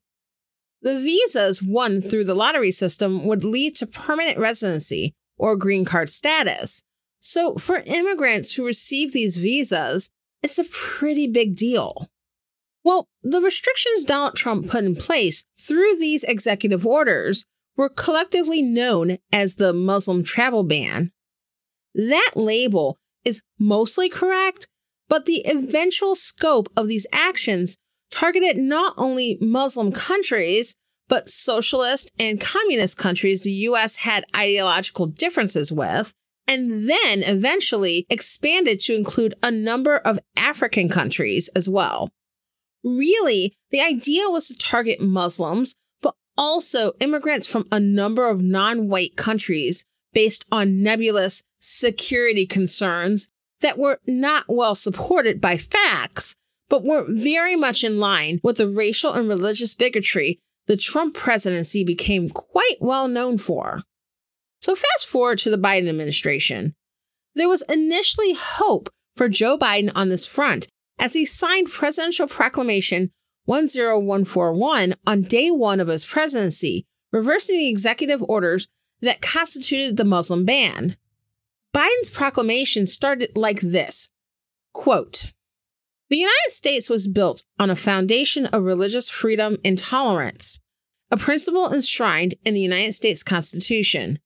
The 0.83 0.99
visas 0.99 1.63
won 1.63 1.99
through 1.99 2.25
the 2.25 2.35
lottery 2.35 2.71
system 2.71 3.25
would 3.25 3.43
lead 3.43 3.73
to 3.77 3.87
permanent 3.87 4.37
residency 4.37 5.15
or 5.35 5.55
green 5.55 5.83
card 5.83 6.11
status. 6.11 6.83
So, 7.19 7.55
for 7.55 7.77
immigrants 7.87 8.53
who 8.53 8.63
receive 8.63 9.13
these 9.13 9.37
visas, 9.37 10.11
it's 10.43 10.59
a 10.59 10.65
pretty 10.65 11.27
big 11.27 11.55
deal. 11.55 12.09
Well, 12.83 13.07
the 13.23 13.41
restrictions 13.41 14.03
Donald 14.03 14.35
Trump 14.35 14.69
put 14.69 14.83
in 14.83 14.95
place 14.95 15.45
through 15.57 15.97
these 15.97 16.23
executive 16.25 16.85
orders 16.85 17.45
were 17.77 17.89
collectively 17.89 18.61
known 18.61 19.17
as 19.31 19.55
the 19.55 19.73
Muslim 19.73 20.23
travel 20.23 20.63
ban. 20.63 21.11
That 21.95 22.31
label 22.35 22.97
is 23.23 23.41
mostly 23.57 24.09
correct, 24.09 24.67
but 25.07 25.25
the 25.25 25.43
eventual 25.45 26.15
scope 26.15 26.67
of 26.75 26.87
these 26.87 27.07
actions 27.13 27.77
targeted 28.11 28.57
not 28.57 28.93
only 28.97 29.37
Muslim 29.39 29.91
countries, 29.91 30.75
but 31.07 31.27
socialist 31.27 32.11
and 32.19 32.39
communist 32.39 32.97
countries 32.97 33.41
the 33.43 33.51
US 33.51 33.97
had 33.97 34.25
ideological 34.35 35.07
differences 35.07 35.71
with, 35.71 36.13
and 36.47 36.89
then 36.89 37.23
eventually 37.23 38.05
expanded 38.09 38.79
to 38.81 38.95
include 38.95 39.33
a 39.41 39.51
number 39.51 39.97
of 39.97 40.19
African 40.35 40.89
countries 40.89 41.49
as 41.55 41.69
well. 41.69 42.11
Really, 42.83 43.55
the 43.71 43.81
idea 43.81 44.29
was 44.29 44.47
to 44.47 44.57
target 44.57 44.99
Muslims, 44.99 45.75
but 46.01 46.15
also 46.37 46.93
immigrants 46.99 47.47
from 47.47 47.67
a 47.71 47.79
number 47.79 48.29
of 48.29 48.41
non 48.41 48.89
white 48.89 49.15
countries 49.15 49.85
based 50.13 50.45
on 50.51 50.83
nebulous 50.83 51.43
security 51.59 52.45
concerns 52.45 53.31
that 53.61 53.77
were 53.77 53.99
not 54.05 54.43
well 54.49 54.75
supported 54.75 55.39
by 55.39 55.55
facts, 55.57 56.35
but 56.69 56.83
were 56.83 57.05
very 57.07 57.55
much 57.55 57.83
in 57.83 57.99
line 57.99 58.39
with 58.43 58.57
the 58.57 58.67
racial 58.67 59.13
and 59.13 59.29
religious 59.29 59.73
bigotry 59.73 60.39
the 60.65 60.77
Trump 60.77 61.15
presidency 61.15 61.83
became 61.83 62.29
quite 62.29 62.77
well 62.79 63.07
known 63.07 63.37
for. 63.37 63.83
So, 64.63 64.75
fast 64.75 65.09
forward 65.09 65.39
to 65.39 65.49
the 65.49 65.57
Biden 65.57 65.89
administration. 65.89 66.73
There 67.35 67.49
was 67.49 67.63
initially 67.63 68.33
hope 68.33 68.87
for 69.17 69.27
Joe 69.27 69.57
Biden 69.57 69.91
on 69.93 70.07
this 70.07 70.25
front 70.25 70.69
as 70.97 71.15
he 71.15 71.25
signed 71.25 71.69
Presidential 71.69 72.27
Proclamation 72.27 73.11
10141 73.45 74.93
on 75.05 75.23
day 75.23 75.51
one 75.51 75.81
of 75.81 75.89
his 75.89 76.05
presidency, 76.05 76.85
reversing 77.11 77.57
the 77.57 77.67
executive 77.67 78.23
orders 78.29 78.69
that 79.01 79.21
constituted 79.21 79.97
the 79.97 80.05
Muslim 80.05 80.45
ban. 80.45 80.95
Biden's 81.75 82.09
proclamation 82.09 82.85
started 82.85 83.35
like 83.35 83.59
this 83.59 84.07
quote, 84.71 85.33
The 86.09 86.15
United 86.15 86.51
States 86.51 86.89
was 86.89 87.09
built 87.09 87.43
on 87.59 87.69
a 87.69 87.75
foundation 87.75 88.45
of 88.45 88.63
religious 88.63 89.09
freedom 89.09 89.57
and 89.65 89.77
tolerance, 89.77 90.61
a 91.11 91.17
principle 91.17 91.73
enshrined 91.73 92.35
in 92.45 92.53
the 92.53 92.61
United 92.61 92.93
States 92.93 93.23
Constitution. 93.23 94.19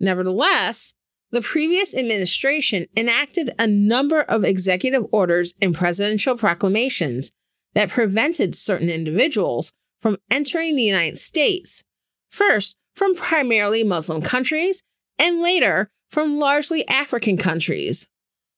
Nevertheless, 0.00 0.94
the 1.30 1.42
previous 1.42 1.94
administration 1.94 2.86
enacted 2.96 3.50
a 3.58 3.66
number 3.66 4.22
of 4.22 4.44
executive 4.44 5.04
orders 5.12 5.54
and 5.60 5.74
presidential 5.74 6.36
proclamations 6.36 7.30
that 7.74 7.90
prevented 7.90 8.54
certain 8.54 8.88
individuals 8.88 9.72
from 10.00 10.16
entering 10.30 10.74
the 10.74 10.82
United 10.82 11.18
States, 11.18 11.84
first 12.30 12.76
from 12.94 13.14
primarily 13.14 13.84
Muslim 13.84 14.22
countries, 14.22 14.82
and 15.18 15.40
later 15.40 15.90
from 16.08 16.38
largely 16.38 16.86
African 16.88 17.36
countries. 17.36 18.08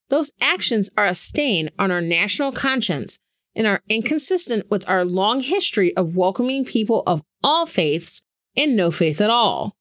Those 0.08 0.32
actions 0.40 0.90
are 0.96 1.06
a 1.06 1.14
stain 1.14 1.70
on 1.78 1.90
our 1.90 2.00
national 2.00 2.52
conscience 2.52 3.18
and 3.54 3.66
are 3.66 3.82
inconsistent 3.88 4.70
with 4.70 4.88
our 4.88 5.04
long 5.04 5.40
history 5.40 5.94
of 5.96 6.16
welcoming 6.16 6.64
people 6.64 7.02
of 7.06 7.22
all 7.42 7.66
faiths 7.66 8.22
and 8.56 8.76
no 8.76 8.90
faith 8.90 9.20
at 9.20 9.30
all. 9.30 9.76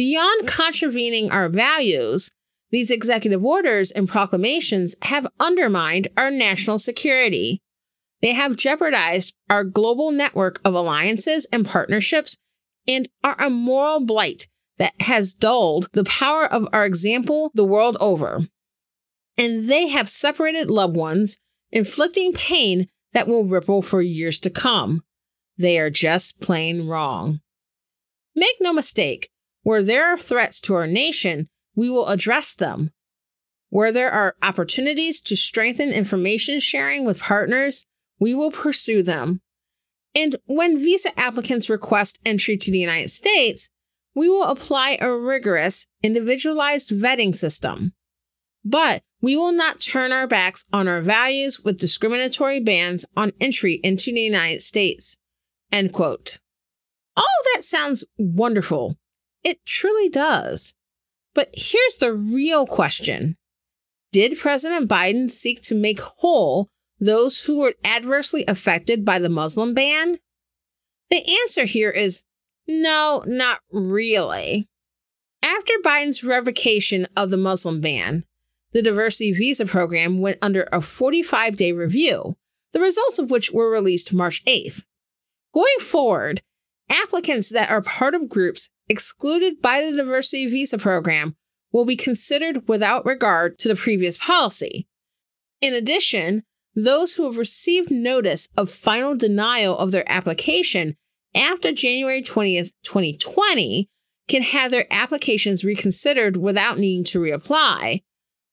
Beyond 0.00 0.44
mm. 0.44 0.48
contravening 0.48 1.30
our 1.30 1.50
values, 1.50 2.30
these 2.70 2.90
executive 2.90 3.44
orders 3.44 3.90
and 3.90 4.08
proclamations 4.08 4.94
have 5.02 5.26
undermined 5.38 6.08
our 6.16 6.30
national 6.30 6.78
security. 6.78 7.60
They 8.22 8.32
have 8.32 8.56
jeopardized 8.56 9.34
our 9.50 9.62
global 9.62 10.10
network 10.10 10.58
of 10.64 10.72
alliances 10.72 11.46
and 11.52 11.66
partnerships 11.66 12.38
and 12.88 13.10
are 13.22 13.38
a 13.38 13.50
moral 13.50 14.00
blight 14.00 14.48
that 14.78 14.94
has 15.02 15.34
dulled 15.34 15.90
the 15.92 16.04
power 16.04 16.50
of 16.50 16.66
our 16.72 16.86
example 16.86 17.50
the 17.52 17.62
world 17.62 17.98
over. 18.00 18.40
And 19.36 19.68
they 19.68 19.88
have 19.88 20.08
separated 20.08 20.70
loved 20.70 20.96
ones, 20.96 21.40
inflicting 21.72 22.32
pain 22.32 22.88
that 23.12 23.28
will 23.28 23.44
ripple 23.44 23.82
for 23.82 24.00
years 24.00 24.40
to 24.40 24.48
come. 24.48 25.02
They 25.58 25.78
are 25.78 25.90
just 25.90 26.40
plain 26.40 26.86
wrong. 26.86 27.40
Make 28.34 28.56
no 28.60 28.72
mistake, 28.72 29.28
where 29.62 29.82
there 29.82 30.06
are 30.06 30.18
threats 30.18 30.60
to 30.62 30.74
our 30.74 30.86
nation, 30.86 31.48
we 31.74 31.90
will 31.90 32.08
address 32.08 32.54
them. 32.54 32.90
Where 33.68 33.92
there 33.92 34.10
are 34.10 34.36
opportunities 34.42 35.20
to 35.22 35.36
strengthen 35.36 35.90
information 35.90 36.58
sharing 36.60 37.04
with 37.04 37.20
partners, 37.20 37.86
we 38.18 38.34
will 38.34 38.50
pursue 38.50 39.02
them. 39.02 39.40
And 40.14 40.36
when 40.46 40.78
visa 40.78 41.18
applicants 41.18 41.70
request 41.70 42.18
entry 42.26 42.56
to 42.56 42.70
the 42.70 42.78
United 42.78 43.10
States, 43.10 43.70
we 44.14 44.28
will 44.28 44.44
apply 44.44 44.98
a 45.00 45.12
rigorous, 45.12 45.86
individualized 46.02 46.90
vetting 46.90 47.34
system. 47.34 47.92
But 48.64 49.02
we 49.22 49.36
will 49.36 49.52
not 49.52 49.80
turn 49.80 50.12
our 50.12 50.26
backs 50.26 50.64
on 50.72 50.88
our 50.88 51.00
values 51.00 51.60
with 51.60 51.78
discriminatory 51.78 52.60
bans 52.60 53.04
on 53.16 53.32
entry 53.40 53.80
into 53.84 54.12
the 54.12 54.20
United 54.20 54.62
States. 54.62 55.18
End 55.70 55.92
quote. 55.92 56.40
All 57.16 57.24
that 57.54 57.62
sounds 57.62 58.04
wonderful. 58.18 58.96
It 59.42 59.64
truly 59.64 60.08
does. 60.08 60.74
But 61.34 61.50
here's 61.54 61.96
the 61.96 62.12
real 62.12 62.66
question 62.66 63.36
Did 64.12 64.38
President 64.38 64.88
Biden 64.88 65.30
seek 65.30 65.62
to 65.62 65.74
make 65.74 66.00
whole 66.00 66.68
those 66.98 67.44
who 67.44 67.60
were 67.60 67.74
adversely 67.84 68.44
affected 68.46 69.04
by 69.04 69.18
the 69.18 69.28
Muslim 69.28 69.74
ban? 69.74 70.18
The 71.10 71.24
answer 71.42 71.64
here 71.64 71.90
is 71.90 72.24
no, 72.66 73.22
not 73.26 73.60
really. 73.70 74.68
After 75.42 75.72
Biden's 75.82 76.22
revocation 76.22 77.06
of 77.16 77.30
the 77.30 77.36
Muslim 77.36 77.80
ban, 77.80 78.24
the 78.72 78.82
diversity 78.82 79.32
visa 79.32 79.66
program 79.66 80.20
went 80.20 80.38
under 80.42 80.68
a 80.70 80.80
45 80.80 81.56
day 81.56 81.72
review, 81.72 82.36
the 82.72 82.80
results 82.80 83.18
of 83.18 83.30
which 83.30 83.50
were 83.50 83.70
released 83.70 84.14
March 84.14 84.44
8th. 84.44 84.84
Going 85.52 85.78
forward, 85.80 86.42
applicants 86.88 87.50
that 87.50 87.70
are 87.70 87.82
part 87.82 88.14
of 88.14 88.28
groups 88.28 88.68
excluded 88.90 89.62
by 89.62 89.80
the 89.80 89.96
diversity 89.96 90.46
visa 90.46 90.76
program 90.76 91.36
will 91.72 91.84
be 91.84 91.96
considered 91.96 92.68
without 92.68 93.06
regard 93.06 93.58
to 93.60 93.68
the 93.68 93.76
previous 93.76 94.18
policy. 94.18 94.88
In 95.60 95.72
addition, 95.72 96.42
those 96.74 97.14
who 97.14 97.24
have 97.24 97.38
received 97.38 97.90
notice 97.90 98.48
of 98.56 98.70
final 98.70 99.16
denial 99.16 99.78
of 99.78 99.92
their 99.92 100.10
application 100.10 100.96
after 101.34 101.72
January 101.72 102.22
20th, 102.22 102.72
2020 102.82 103.88
can 104.28 104.42
have 104.42 104.70
their 104.70 104.86
applications 104.90 105.64
reconsidered 105.64 106.36
without 106.36 106.78
needing 106.78 107.04
to 107.04 107.20
reapply. 107.20 108.02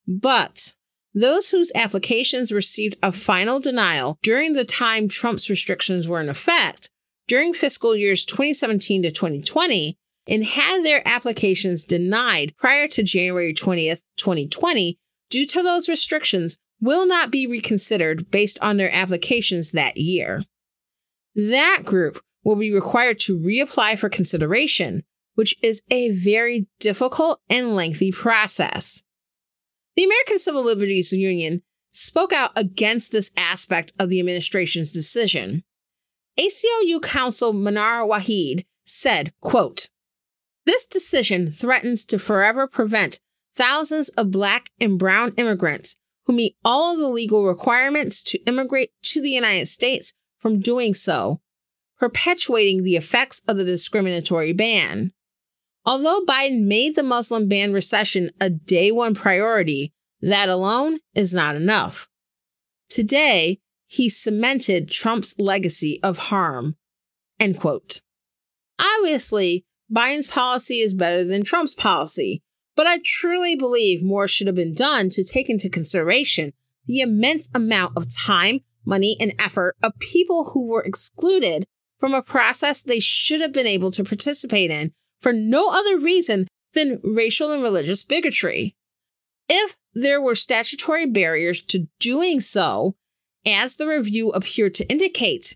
But 0.07 0.75
those 1.13 1.49
whose 1.49 1.71
applications 1.73 2.51
received 2.51 2.97
a 3.01 3.11
final 3.11 3.59
denial 3.59 4.19
during 4.21 4.53
the 4.53 4.65
time 4.65 5.07
Trump's 5.07 5.49
restrictions 5.49 6.07
were 6.07 6.21
in 6.21 6.29
effect, 6.29 6.91
during 7.27 7.53
fiscal 7.53 7.95
years 7.95 8.25
2017 8.25 9.03
to 9.03 9.11
2020, 9.11 9.97
and 10.27 10.43
had 10.43 10.83
their 10.83 11.07
applications 11.07 11.85
denied 11.85 12.53
prior 12.57 12.87
to 12.89 13.03
January 13.03 13.53
20th, 13.53 14.01
2020, 14.17 14.97
due 15.29 15.45
to 15.45 15.63
those 15.63 15.89
restrictions, 15.89 16.57
will 16.79 17.07
not 17.07 17.31
be 17.31 17.47
reconsidered 17.47 18.29
based 18.29 18.59
on 18.61 18.77
their 18.77 18.93
applications 18.93 19.71
that 19.71 19.97
year. 19.97 20.43
That 21.35 21.83
group 21.85 22.21
will 22.43 22.55
be 22.55 22.73
required 22.73 23.19
to 23.19 23.37
reapply 23.37 23.97
for 23.97 24.09
consideration, 24.09 25.03
which 25.35 25.55
is 25.61 25.81
a 25.91 26.11
very 26.11 26.67
difficult 26.79 27.41
and 27.49 27.75
lengthy 27.75 28.11
process. 28.11 29.03
The 29.95 30.03
American 30.03 30.39
Civil 30.39 30.63
Liberties 30.63 31.11
Union 31.11 31.63
spoke 31.89 32.31
out 32.31 32.51
against 32.55 33.11
this 33.11 33.31
aspect 33.35 33.91
of 33.99 34.09
the 34.09 34.19
administration's 34.19 34.91
decision. 34.91 35.63
ACLU 36.39 37.01
counsel 37.01 37.53
Manar 37.53 38.05
Waheed 38.07 38.65
said, 38.85 39.33
quote, 39.41 39.89
This 40.67 40.85
decision 40.85 41.53
threatens 41.53 42.03
to 42.03 42.19
forever 42.19 42.67
prevent 42.67 43.21
thousands 43.55 44.09
of 44.09 44.31
black 44.31 44.69
and 44.81 44.99
brown 44.99 45.31
immigrants 45.37 45.95
who 46.25 46.33
meet 46.33 46.57
all 46.65 46.91
of 46.91 46.99
the 46.99 47.07
legal 47.07 47.45
requirements 47.45 48.21
to 48.23 48.39
immigrate 48.39 48.91
to 49.03 49.21
the 49.21 49.29
United 49.29 49.67
States 49.67 50.11
from 50.37 50.59
doing 50.59 50.93
so, 50.93 51.39
perpetuating 51.97 52.83
the 52.83 52.97
effects 52.97 53.41
of 53.47 53.55
the 53.55 53.63
discriminatory 53.63 54.51
ban. 54.51 55.13
Although 55.85 56.25
Biden 56.25 56.65
made 56.65 56.97
the 56.97 57.01
Muslim 57.01 57.47
ban 57.47 57.71
rescission 57.71 58.27
a 58.41 58.49
day 58.49 58.91
one 58.91 59.15
priority, 59.15 59.93
that 60.19 60.49
alone 60.49 60.99
is 61.15 61.33
not 61.33 61.55
enough. 61.55 62.09
Today, 62.89 63.61
he 63.85 64.09
cemented 64.09 64.89
Trump's 64.89 65.39
legacy 65.39 66.01
of 66.03 66.17
harm. 66.17 66.75
End 67.39 67.57
quote. 67.57 68.01
Obviously, 68.77 69.63
Biden's 69.93 70.27
policy 70.27 70.79
is 70.79 70.93
better 70.93 71.23
than 71.23 71.43
Trump's 71.43 71.73
policy, 71.73 72.41
but 72.75 72.87
I 72.87 72.99
truly 73.03 73.55
believe 73.55 74.03
more 74.03 74.27
should 74.27 74.47
have 74.47 74.55
been 74.55 74.73
done 74.73 75.09
to 75.11 75.23
take 75.23 75.49
into 75.49 75.69
consideration 75.69 76.53
the 76.85 76.99
immense 76.99 77.49
amount 77.53 77.95
of 77.95 78.05
time, 78.13 78.59
money, 78.85 79.17
and 79.19 79.33
effort 79.39 79.75
of 79.81 79.97
people 79.99 80.51
who 80.51 80.67
were 80.67 80.83
excluded 80.83 81.65
from 81.99 82.13
a 82.13 82.21
process 82.21 82.81
they 82.81 82.99
should 82.99 83.41
have 83.41 83.53
been 83.53 83.67
able 83.67 83.91
to 83.91 84.03
participate 84.03 84.71
in 84.71 84.91
for 85.21 85.33
no 85.33 85.69
other 85.71 85.97
reason 85.97 86.47
than 86.73 87.01
racial 87.03 87.51
and 87.51 87.63
religious 87.63 88.03
bigotry. 88.03 88.75
If 89.49 89.75
there 89.93 90.21
were 90.21 90.35
statutory 90.35 91.05
barriers 91.05 91.61
to 91.63 91.87
doing 91.99 92.39
so, 92.39 92.95
as 93.45 93.77
the 93.77 93.87
review 93.87 94.29
appeared 94.31 94.75
to 94.75 94.89
indicate, 94.89 95.55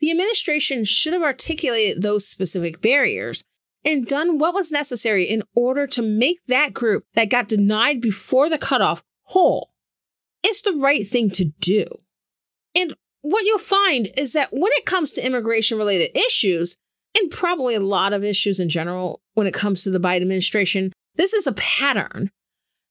the 0.00 0.10
administration 0.10 0.84
should 0.84 1.12
have 1.12 1.22
articulated 1.22 2.02
those 2.02 2.26
specific 2.26 2.80
barriers 2.80 3.44
and 3.84 4.06
done 4.06 4.38
what 4.38 4.54
was 4.54 4.72
necessary 4.72 5.24
in 5.24 5.42
order 5.54 5.86
to 5.88 6.02
make 6.02 6.38
that 6.46 6.72
group 6.72 7.04
that 7.14 7.30
got 7.30 7.48
denied 7.48 8.00
before 8.00 8.48
the 8.48 8.58
cutoff 8.58 9.02
whole. 9.24 9.70
It's 10.44 10.62
the 10.62 10.72
right 10.72 11.06
thing 11.06 11.30
to 11.30 11.46
do. 11.60 11.86
And 12.74 12.94
what 13.22 13.44
you'll 13.44 13.58
find 13.58 14.08
is 14.16 14.32
that 14.32 14.48
when 14.52 14.72
it 14.72 14.86
comes 14.86 15.12
to 15.12 15.24
immigration 15.24 15.78
related 15.78 16.16
issues, 16.16 16.76
and 17.18 17.30
probably 17.30 17.74
a 17.74 17.80
lot 17.80 18.12
of 18.12 18.24
issues 18.24 18.58
in 18.58 18.68
general 18.68 19.20
when 19.34 19.46
it 19.46 19.54
comes 19.54 19.84
to 19.84 19.90
the 19.90 20.00
Biden 20.00 20.22
administration, 20.22 20.92
this 21.16 21.34
is 21.34 21.46
a 21.46 21.52
pattern. 21.52 22.30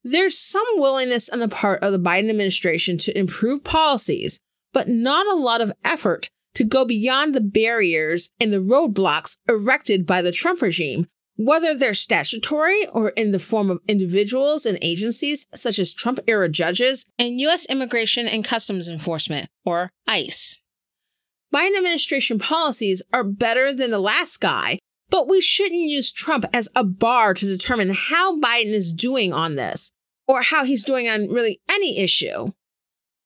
There's 0.04 0.38
some 0.38 0.66
willingness 0.76 1.30
on 1.30 1.40
the 1.40 1.48
part 1.48 1.82
of 1.84 1.92
the 1.92 2.00
Biden 2.00 2.30
administration 2.30 2.98
to 3.00 3.18
improve 3.18 3.64
policies, 3.64 4.40
but 4.74 4.88
not 4.88 5.28
a 5.28 5.36
lot 5.36 5.62
of 5.62 5.74
effort 5.84 6.30
to 6.56 6.64
go 6.64 6.86
beyond 6.86 7.34
the 7.34 7.42
barriers 7.42 8.32
and 8.40 8.52
the 8.52 8.58
roadblocks 8.58 9.38
erected 9.48 10.06
by 10.06 10.22
the 10.22 10.32
Trump 10.32 10.62
regime, 10.62 11.08
whether 11.36 11.76
they're 11.76 11.94
statutory 11.94 12.86
or 12.88 13.10
in 13.10 13.32
the 13.32 13.40
form 13.40 13.70
of 13.70 13.80
individuals 13.88 14.66
and 14.66 14.78
agencies 14.82 15.48
such 15.56 15.80
as 15.80 15.94
Trump 15.94 16.20
era 16.28 16.50
judges 16.50 17.06
and 17.18 17.40
U.S. 17.42 17.66
Immigration 17.68 18.28
and 18.28 18.44
Customs 18.44 18.90
Enforcement, 18.90 19.50
or 19.66 19.92
ICE. 20.08 20.58
Biden 21.54 21.78
administration 21.78 22.40
policies 22.40 23.02
are 23.12 23.24
better 23.24 23.74
than 23.74 23.92
the 23.92 24.00
last 24.00 24.40
guy, 24.40 24.80
but 25.10 25.28
we 25.28 25.42
shouldn't 25.42 25.82
use 25.82 26.12
Trump 26.12 26.46
as 26.54 26.70
a 26.76 26.84
bar 26.84 27.34
to 27.34 27.46
determine 27.46 27.92
how 27.94 28.40
Biden 28.40 28.74
is 28.74 28.94
doing 28.94 29.34
on 29.34 29.56
this 29.56 29.92
or 30.28 30.42
how 30.42 30.64
he's 30.64 30.86
doing 30.86 31.10
on 31.10 31.28
really 31.28 31.60
any 31.70 32.00
issue. 32.00 32.48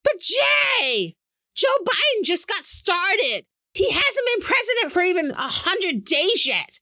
But 0.03 0.19
Jay, 0.19 1.15
Joe 1.55 1.67
Biden 1.83 2.23
just 2.23 2.47
got 2.47 2.65
started. 2.65 3.43
He 3.73 3.89
hasn't 3.89 4.27
been 4.35 4.47
president 4.47 4.91
for 4.91 5.03
even 5.03 5.31
a 5.31 5.35
hundred 5.35 6.03
days 6.03 6.45
yet. 6.45 6.79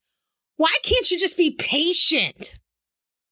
Why 0.57 0.75
can't 0.83 1.09
you 1.09 1.17
just 1.17 1.37
be 1.37 1.51
patient? 1.51 2.59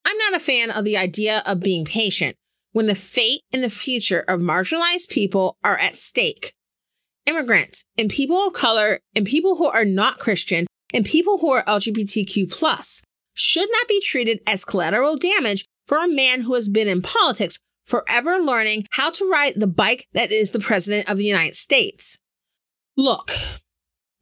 I'm 0.05 0.17
not 0.17 0.35
a 0.35 0.39
fan 0.39 0.71
of 0.71 0.85
the 0.85 0.97
idea 0.97 1.43
of 1.45 1.61
being 1.61 1.85
patient 1.85 2.35
when 2.71 2.87
the 2.87 2.95
fate 2.95 3.41
and 3.51 3.63
the 3.63 3.69
future 3.69 4.21
of 4.21 4.39
marginalized 4.39 5.09
people 5.09 5.57
are 5.63 5.77
at 5.77 5.95
stake. 5.95 6.53
Immigrants 7.25 7.85
and 7.97 8.09
people 8.09 8.47
of 8.47 8.53
color 8.53 8.99
and 9.15 9.25
people 9.25 9.57
who 9.57 9.67
are 9.67 9.85
not 9.85 10.19
Christian 10.19 10.65
and 10.93 11.05
people 11.05 11.37
who 11.37 11.51
are 11.51 11.63
LGBTQ 11.65 12.51
plus 12.51 13.03
should 13.33 13.69
not 13.71 13.87
be 13.87 14.01
treated 14.01 14.39
as 14.47 14.65
collateral 14.65 15.17
damage 15.17 15.65
for 15.87 15.97
a 15.97 16.07
man 16.07 16.41
who 16.41 16.55
has 16.55 16.67
been 16.67 16.87
in 16.87 17.01
politics 17.01 17.59
forever 17.91 18.37
learning 18.37 18.87
how 18.91 19.11
to 19.11 19.29
ride 19.29 19.53
the 19.57 19.67
bike 19.67 20.07
that 20.13 20.31
is 20.31 20.51
the 20.51 20.59
President 20.59 21.09
of 21.09 21.17
the 21.17 21.25
United 21.25 21.55
States. 21.55 22.19
Look, 22.95 23.31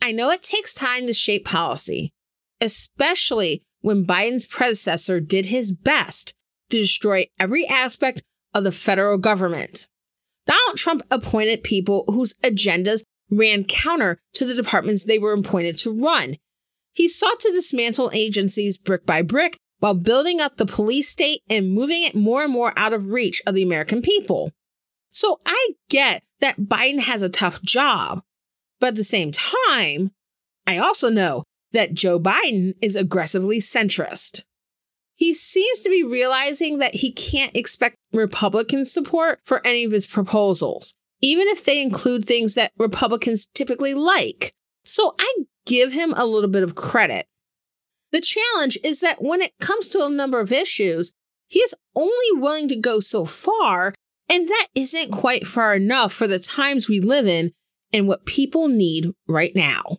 I 0.01 0.11
know 0.11 0.31
it 0.31 0.41
takes 0.41 0.73
time 0.73 1.05
to 1.05 1.13
shape 1.13 1.45
policy, 1.45 2.11
especially 2.59 3.63
when 3.81 4.07
Biden's 4.07 4.47
predecessor 4.47 5.19
did 5.19 5.45
his 5.45 5.71
best 5.71 6.33
to 6.71 6.77
destroy 6.77 7.27
every 7.39 7.67
aspect 7.67 8.23
of 8.55 8.63
the 8.63 8.71
federal 8.71 9.19
government. 9.19 9.87
Donald 10.47 10.77
Trump 10.77 11.03
appointed 11.11 11.61
people 11.63 12.05
whose 12.07 12.33
agendas 12.43 13.03
ran 13.29 13.63
counter 13.63 14.19
to 14.33 14.45
the 14.45 14.55
departments 14.55 15.05
they 15.05 15.19
were 15.19 15.33
appointed 15.33 15.77
to 15.77 15.91
run. 15.91 16.37
He 16.91 17.07
sought 17.07 17.39
to 17.41 17.51
dismantle 17.51 18.09
agencies 18.15 18.79
brick 18.79 19.05
by 19.05 19.21
brick 19.21 19.59
while 19.79 19.93
building 19.93 20.39
up 20.39 20.57
the 20.57 20.65
police 20.65 21.09
state 21.09 21.41
and 21.49 21.73
moving 21.73 22.03
it 22.03 22.15
more 22.15 22.43
and 22.43 22.51
more 22.51 22.73
out 22.77 22.93
of 22.93 23.11
reach 23.11 23.41
of 23.47 23.55
the 23.55 23.63
American 23.63 24.01
people. 24.01 24.51
So 25.09 25.39
I 25.45 25.69
get 25.89 26.23
that 26.39 26.59
Biden 26.59 26.99
has 26.99 27.21
a 27.21 27.29
tough 27.29 27.61
job. 27.61 28.21
But 28.79 28.87
at 28.87 28.95
the 28.95 29.03
same 29.03 29.31
time, 29.31 30.11
I 30.65 30.77
also 30.77 31.09
know 31.09 31.43
that 31.71 31.93
Joe 31.93 32.19
Biden 32.19 32.73
is 32.81 32.95
aggressively 32.95 33.59
centrist. 33.59 34.43
He 35.15 35.33
seems 35.33 35.81
to 35.81 35.89
be 35.89 36.03
realizing 36.03 36.77
that 36.77 36.95
he 36.95 37.11
can't 37.11 37.55
expect 37.55 37.97
Republican 38.13 38.85
support 38.85 39.39
for 39.43 39.65
any 39.67 39.83
of 39.83 39.91
his 39.91 40.07
proposals, 40.07 40.95
even 41.21 41.47
if 41.47 41.65
they 41.65 41.81
include 41.81 42.25
things 42.25 42.55
that 42.55 42.71
Republicans 42.77 43.47
typically 43.53 43.93
like. 43.93 44.53
So 44.85 45.15
I 45.19 45.33
give 45.65 45.91
him 45.91 46.13
a 46.15 46.25
little 46.25 46.49
bit 46.49 46.63
of 46.63 46.75
credit. 46.75 47.27
The 48.11 48.21
challenge 48.21 48.77
is 48.83 49.01
that 49.01 49.21
when 49.21 49.41
it 49.41 49.51
comes 49.59 49.87
to 49.89 50.03
a 50.03 50.09
number 50.09 50.39
of 50.39 50.51
issues, 50.51 51.13
he 51.47 51.59
is 51.59 51.75
only 51.95 52.31
willing 52.33 52.67
to 52.69 52.75
go 52.75 52.99
so 52.99 53.25
far, 53.25 53.93
and 54.27 54.47
that 54.47 54.67
isn't 54.73 55.11
quite 55.11 55.45
far 55.45 55.75
enough 55.75 56.11
for 56.11 56.25
the 56.27 56.39
times 56.39 56.89
we 56.89 56.99
live 56.99 57.27
in 57.27 57.51
and 57.93 58.07
what 58.07 58.25
people 58.25 58.67
need 58.67 59.11
right 59.27 59.55
now. 59.55 59.97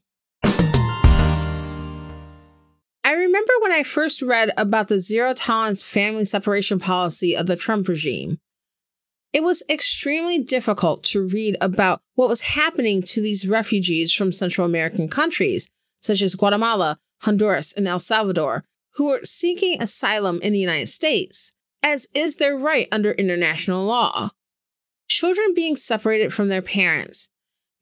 I 3.03 3.15
remember 3.15 3.53
when 3.61 3.73
I 3.73 3.83
first 3.85 4.23
read 4.23 4.51
about 4.57 4.89
the 4.89 5.01
zero 5.01 5.35
tolerance 5.35 5.83
family 5.83 6.25
separation 6.25 6.79
policy 6.79 7.37
of 7.37 7.47
the 7.47 7.57
Trump 7.57 7.89
regime. 7.89 8.39
It 9.33 9.45
was 9.45 9.63
extremely 9.69 10.41
difficult 10.41 11.05
to 11.05 11.29
read 11.29 11.57
about 11.61 12.03
what 12.17 12.29
was 12.29 12.41
happening 12.43 13.03
to 13.03 13.21
these 13.21 13.47
refugees 13.47 14.13
from 14.13 14.33
Central 14.33 14.67
American 14.67 15.09
countries, 15.09 15.71
such 16.01 16.21
as 16.23 16.35
Guatemala, 16.35 16.99
Honduras, 17.21 17.73
and 17.73 17.87
El 17.87 18.01
Salvador, 18.01 18.65
who 18.95 19.09
are 19.11 19.25
seeking 19.25 19.81
asylum 19.81 20.41
in 20.43 20.53
the 20.53 20.59
United 20.59 20.89
States, 20.89 21.55
as 21.83 22.09
is 22.15 22.37
their 22.37 22.57
right 22.57 22.89
under 22.91 23.13
international 23.13 23.85
law. 23.85 24.31
Children 25.09 25.55
being 25.55 25.77
separated 25.77 26.33
from 26.33 26.49
their 26.49 26.63
parents, 26.63 27.31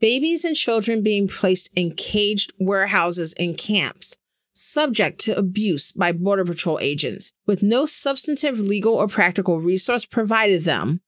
babies 0.00 0.44
and 0.44 0.56
children 0.56 1.02
being 1.02 1.28
placed 1.28 1.70
in 1.74 1.94
caged 1.94 2.52
warehouses 2.58 3.34
and 3.38 3.56
camps, 3.56 4.16
subject 4.52 5.20
to 5.20 5.36
abuse 5.36 5.92
by 5.92 6.12
Border 6.12 6.44
Patrol 6.44 6.78
agents, 6.80 7.32
with 7.46 7.62
no 7.62 7.86
substantive 7.86 8.58
legal 8.58 8.94
or 8.94 9.08
practical 9.08 9.60
resource 9.60 10.04
provided 10.04 10.64
them. 10.64 11.00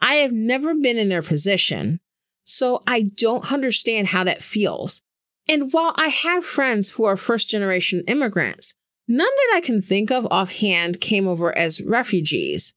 I 0.00 0.14
have 0.14 0.32
never 0.32 0.74
been 0.74 0.96
in 0.96 1.08
their 1.08 1.22
position, 1.22 2.00
so 2.44 2.82
I 2.86 3.02
don't 3.02 3.52
understand 3.52 4.08
how 4.08 4.24
that 4.24 4.42
feels 4.42 5.02
and 5.48 5.72
while 5.72 5.92
I 5.96 6.08
have 6.08 6.44
friends 6.44 6.90
who 6.90 7.04
are 7.04 7.16
first 7.16 7.48
generation 7.48 8.02
immigrants, 8.06 8.74
none 9.08 9.26
that 9.26 9.56
I 9.56 9.60
can 9.60 9.82
think 9.82 10.10
of 10.10 10.26
offhand 10.30 11.00
came 11.00 11.26
over 11.26 11.56
as 11.56 11.82
refugees. 11.82 12.74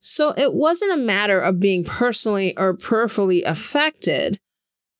So 0.00 0.34
it 0.36 0.54
wasn't 0.54 0.92
a 0.92 1.04
matter 1.04 1.38
of 1.40 1.60
being 1.60 1.84
personally 1.84 2.56
or 2.56 2.76
peripherally 2.76 3.42
affected, 3.44 4.38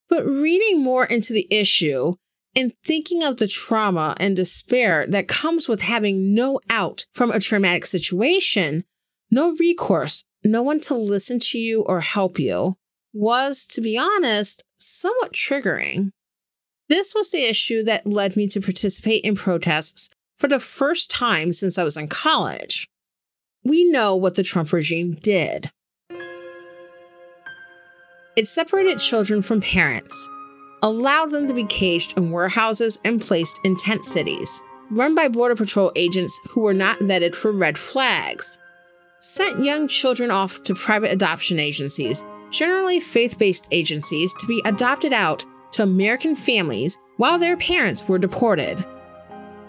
but 0.09 0.25
reading 0.25 0.83
more 0.83 1.05
into 1.05 1.33
the 1.33 1.47
issue 1.49 2.13
and 2.55 2.73
thinking 2.85 3.23
of 3.23 3.37
the 3.37 3.47
trauma 3.47 4.15
and 4.19 4.35
despair 4.35 5.05
that 5.07 5.27
comes 5.27 5.67
with 5.67 5.81
having 5.81 6.33
no 6.33 6.59
out 6.69 7.05
from 7.13 7.31
a 7.31 7.39
traumatic 7.39 7.85
situation, 7.85 8.83
no 9.31 9.55
recourse, 9.55 10.25
no 10.43 10.61
one 10.61 10.79
to 10.81 10.95
listen 10.95 11.39
to 11.39 11.57
you 11.57 11.81
or 11.83 12.01
help 12.01 12.37
you, 12.37 12.75
was, 13.13 13.65
to 13.67 13.81
be 13.81 13.97
honest, 13.97 14.63
somewhat 14.77 15.33
triggering. 15.33 16.11
This 16.91 17.15
was 17.15 17.31
the 17.31 17.45
issue 17.45 17.85
that 17.85 18.05
led 18.05 18.35
me 18.35 18.49
to 18.49 18.59
participate 18.59 19.23
in 19.23 19.33
protests 19.33 20.09
for 20.37 20.49
the 20.49 20.59
first 20.59 21.09
time 21.09 21.53
since 21.53 21.77
I 21.77 21.85
was 21.85 21.95
in 21.95 22.09
college. 22.09 22.85
We 23.63 23.89
know 23.89 24.13
what 24.13 24.35
the 24.35 24.43
Trump 24.43 24.73
regime 24.73 25.13
did. 25.13 25.71
It 28.35 28.45
separated 28.45 28.99
children 28.99 29.41
from 29.41 29.61
parents, 29.61 30.29
allowed 30.83 31.29
them 31.29 31.47
to 31.47 31.53
be 31.53 31.63
caged 31.63 32.17
in 32.17 32.29
warehouses 32.29 32.99
and 33.05 33.21
placed 33.21 33.57
in 33.63 33.77
tent 33.77 34.03
cities, 34.03 34.61
run 34.89 35.15
by 35.15 35.29
Border 35.29 35.55
Patrol 35.55 35.93
agents 35.95 36.41
who 36.49 36.59
were 36.59 36.73
not 36.73 36.99
vetted 36.99 37.35
for 37.35 37.53
red 37.53 37.77
flags, 37.77 38.59
sent 39.19 39.63
young 39.63 39.87
children 39.87 40.29
off 40.29 40.61
to 40.63 40.75
private 40.75 41.13
adoption 41.13 41.57
agencies, 41.57 42.25
generally 42.49 42.99
faith 42.99 43.39
based 43.39 43.69
agencies, 43.71 44.33
to 44.33 44.45
be 44.45 44.61
adopted 44.65 45.13
out 45.13 45.45
to 45.71 45.83
American 45.83 46.35
families 46.35 46.99
while 47.17 47.37
their 47.37 47.57
parents 47.57 48.07
were 48.07 48.17
deported. 48.17 48.83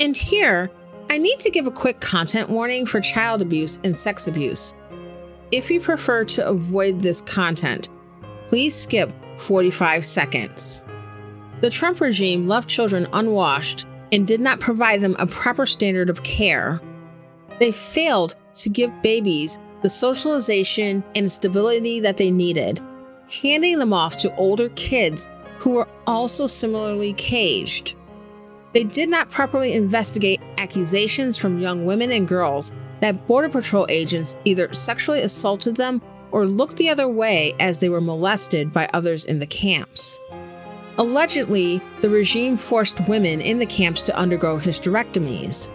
And 0.00 0.16
here, 0.16 0.70
I 1.10 1.18
need 1.18 1.38
to 1.40 1.50
give 1.50 1.66
a 1.66 1.70
quick 1.70 2.00
content 2.00 2.48
warning 2.48 2.86
for 2.86 3.00
child 3.00 3.42
abuse 3.42 3.78
and 3.84 3.96
sex 3.96 4.26
abuse. 4.26 4.74
If 5.50 5.70
you 5.70 5.80
prefer 5.80 6.24
to 6.24 6.48
avoid 6.48 7.02
this 7.02 7.20
content, 7.20 7.90
please 8.48 8.74
skip 8.74 9.12
45 9.38 10.04
seconds. 10.04 10.82
The 11.60 11.70
Trump 11.70 12.00
regime 12.00 12.48
left 12.48 12.68
children 12.68 13.06
unwashed 13.12 13.86
and 14.10 14.26
did 14.26 14.40
not 14.40 14.60
provide 14.60 15.00
them 15.00 15.16
a 15.18 15.26
proper 15.26 15.66
standard 15.66 16.10
of 16.10 16.22
care. 16.22 16.80
They 17.60 17.72
failed 17.72 18.34
to 18.54 18.70
give 18.70 19.02
babies 19.02 19.58
the 19.82 19.88
socialization 19.88 21.04
and 21.14 21.30
stability 21.30 22.00
that 22.00 22.16
they 22.16 22.30
needed, 22.30 22.80
handing 23.28 23.78
them 23.78 23.92
off 23.92 24.16
to 24.18 24.34
older 24.36 24.70
kids 24.70 25.28
who 25.62 25.70
were 25.70 25.88
also 26.08 26.48
similarly 26.48 27.12
caged. 27.12 27.94
They 28.74 28.82
did 28.82 29.08
not 29.08 29.30
properly 29.30 29.74
investigate 29.74 30.40
accusations 30.58 31.36
from 31.36 31.60
young 31.60 31.86
women 31.86 32.10
and 32.10 32.26
girls 32.26 32.72
that 33.00 33.28
Border 33.28 33.48
Patrol 33.48 33.86
agents 33.88 34.34
either 34.44 34.72
sexually 34.72 35.20
assaulted 35.20 35.76
them 35.76 36.02
or 36.32 36.48
looked 36.48 36.78
the 36.78 36.88
other 36.88 37.06
way 37.06 37.54
as 37.60 37.78
they 37.78 37.88
were 37.88 38.00
molested 38.00 38.72
by 38.72 38.88
others 38.92 39.24
in 39.24 39.38
the 39.38 39.46
camps. 39.46 40.20
Allegedly, 40.98 41.80
the 42.00 42.10
regime 42.10 42.56
forced 42.56 43.06
women 43.06 43.40
in 43.40 43.60
the 43.60 43.66
camps 43.66 44.02
to 44.02 44.16
undergo 44.16 44.58
hysterectomies. 44.58 45.70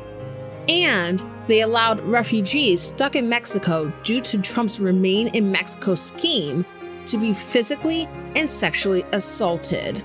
And 0.67 1.23
they 1.47 1.61
allowed 1.61 2.01
refugees 2.01 2.81
stuck 2.81 3.15
in 3.15 3.29
Mexico 3.29 3.93
due 4.03 4.19
to 4.19 4.37
Trump's 4.41 4.81
Remain 4.81 5.29
in 5.29 5.49
Mexico 5.49 5.95
scheme 5.95 6.65
to 7.07 7.17
be 7.17 7.33
physically 7.33 8.07
and 8.35 8.49
sexually 8.49 9.03
assaulted. 9.13 10.03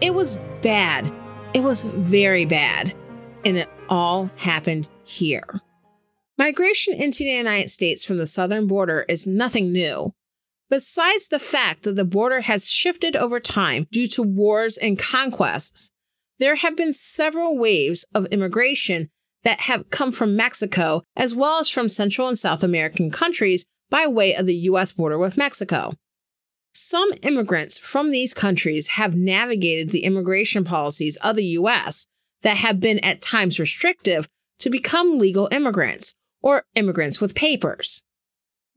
It 0.00 0.14
was 0.14 0.38
bad. 0.62 1.12
It 1.54 1.62
was 1.62 1.84
very 1.84 2.44
bad. 2.44 2.94
And 3.44 3.56
it 3.56 3.68
all 3.88 4.30
happened 4.36 4.88
here. 5.04 5.60
Migration 6.36 6.94
into 6.94 7.18
the 7.24 7.30
United 7.30 7.70
States 7.70 8.04
from 8.04 8.16
the 8.16 8.26
southern 8.26 8.66
border 8.66 9.04
is 9.08 9.26
nothing 9.26 9.72
new. 9.72 10.12
Besides 10.70 11.28
the 11.28 11.38
fact 11.38 11.82
that 11.84 11.94
the 11.94 12.04
border 12.04 12.40
has 12.40 12.70
shifted 12.70 13.14
over 13.14 13.38
time 13.38 13.86
due 13.92 14.08
to 14.08 14.22
wars 14.22 14.76
and 14.76 14.98
conquests, 14.98 15.92
there 16.38 16.56
have 16.56 16.76
been 16.76 16.92
several 16.92 17.56
waves 17.56 18.04
of 18.14 18.26
immigration 18.26 19.10
that 19.44 19.60
have 19.60 19.90
come 19.90 20.10
from 20.10 20.34
Mexico 20.34 21.02
as 21.14 21.36
well 21.36 21.60
as 21.60 21.68
from 21.68 21.88
Central 21.88 22.26
and 22.26 22.38
South 22.38 22.64
American 22.64 23.10
countries 23.10 23.66
by 23.90 24.06
way 24.06 24.34
of 24.34 24.46
the 24.46 24.56
U.S. 24.56 24.90
border 24.90 25.18
with 25.18 25.36
Mexico. 25.36 25.92
Some 26.76 27.12
immigrants 27.22 27.78
from 27.78 28.10
these 28.10 28.34
countries 28.34 28.88
have 28.88 29.14
navigated 29.14 29.90
the 29.90 30.02
immigration 30.02 30.64
policies 30.64 31.16
of 31.18 31.36
the 31.36 31.44
U.S. 31.44 32.08
that 32.42 32.56
have 32.56 32.80
been 32.80 32.98
at 32.98 33.22
times 33.22 33.60
restrictive 33.60 34.28
to 34.58 34.70
become 34.70 35.18
legal 35.18 35.48
immigrants 35.52 36.16
or 36.42 36.64
immigrants 36.74 37.20
with 37.20 37.36
papers. 37.36 38.02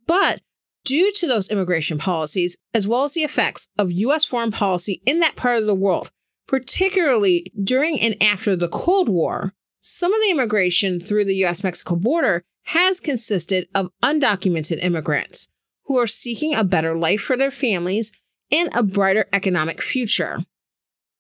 But 0.06 0.42
due 0.86 1.12
to 1.14 1.28
those 1.28 1.50
immigration 1.50 1.98
policies, 1.98 2.56
as 2.72 2.88
well 2.88 3.04
as 3.04 3.16
the 3.16 3.24
effects 3.24 3.68
of 3.80 3.92
U.S. 3.92 4.24
foreign 4.24 4.52
policy 4.52 5.02
in 5.08 5.20
that 5.22 5.36
part 5.36 5.58
of 5.58 5.66
the 5.66 5.74
world, 5.74 6.12
particularly 6.48 7.52
during 7.62 8.00
and 8.00 8.16
after 8.22 8.56
the 8.56 8.70
Cold 8.70 9.10
War, 9.10 9.54
some 9.80 10.14
of 10.14 10.22
the 10.22 10.30
immigration 10.30 11.00
through 11.00 11.26
the 11.26 11.44
US 11.46 11.64
Mexico 11.64 11.96
border 11.96 12.44
has 12.66 13.00
consisted 13.00 13.68
of 13.74 13.90
undocumented 14.04 14.84
immigrants 14.84 15.50
who 15.88 15.98
are 15.98 16.08
seeking 16.08 16.54
a 16.54 16.64
better 16.64 16.98
life 16.98 17.22
for 17.22 17.36
their 17.36 17.52
families 17.52 18.12
and 18.52 18.70
a 18.74 18.84
brighter 18.84 19.26
economic 19.34 19.82
future. 19.82 20.40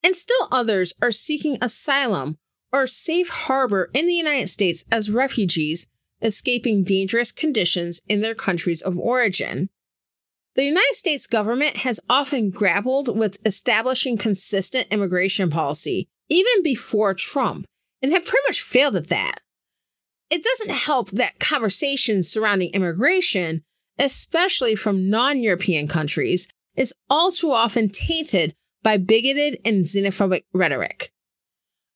And 0.04 0.16
still 0.16 0.48
others 0.52 0.94
are 1.02 1.12
seeking 1.12 1.58
asylum 1.62 2.38
or 2.72 2.86
safe 2.86 3.30
harbor 3.30 3.90
in 3.94 4.08
the 4.08 4.14
United 4.14 4.48
States 4.50 4.84
as 4.92 5.12
refugees 5.12 5.88
escaping 6.22 6.84
dangerous 6.84 7.32
conditions 7.32 8.02
in 8.08 8.22
their 8.22 8.36
countries 8.36 8.82
of 8.82 8.98
origin. 8.98 9.70
The 10.56 10.64
United 10.64 10.94
States 10.96 11.28
government 11.28 11.78
has 11.78 12.00
often 12.10 12.50
grappled 12.50 13.16
with 13.16 13.38
establishing 13.46 14.18
consistent 14.18 14.88
immigration 14.90 15.50
policy, 15.50 16.08
even 16.30 16.64
before 16.64 17.14
Trump, 17.14 17.66
and 18.02 18.12
have 18.12 18.26
pretty 18.26 18.44
much 18.48 18.62
failed 18.62 18.96
at 18.96 19.10
that. 19.10 19.36
It 20.30 20.44
doesn't 20.44 20.72
help 20.72 21.12
that 21.12 21.40
conversations 21.40 22.28
surrounding 22.28 22.72
immigration, 22.74 23.64
especially 24.00 24.76
from 24.76 25.10
non 25.10 25.42
European 25.42 25.88
countries, 25.88 26.48
is 26.76 26.94
all 27.10 27.32
too 27.32 27.52
often 27.52 27.90
tainted 27.90 28.54
by 28.84 28.98
bigoted 28.98 29.60
and 29.66 29.86
xenophobic 29.86 30.44
rhetoric. 30.54 31.12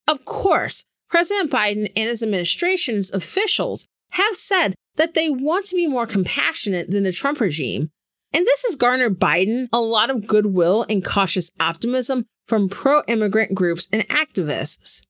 Of 0.08 0.26
course, 0.26 0.84
President 1.10 1.52
Biden 1.52 1.92
and 1.96 2.10
his 2.10 2.24
administration's 2.24 3.12
officials 3.12 3.88
have 4.12 4.36
said 4.36 4.76
that 4.96 5.14
they 5.14 5.30
want 5.30 5.66
to 5.66 5.76
be 5.76 5.88
more 5.88 6.08
compassionate 6.08 6.90
than 6.90 7.04
the 7.04 7.12
Trump 7.12 7.40
regime, 7.40 7.90
and 8.34 8.46
this 8.46 8.64
has 8.64 8.76
garnered 8.76 9.20
Biden 9.20 9.68
a 9.72 9.80
lot 9.80 10.10
of 10.10 10.28
goodwill 10.28 10.86
and 10.90 11.04
cautious 11.04 11.52
optimism 11.60 12.26
from 12.46 12.70
pro 12.70 13.04
immigrant 13.08 13.56
groups 13.56 13.88
and 13.94 14.08
activists. 14.10 15.02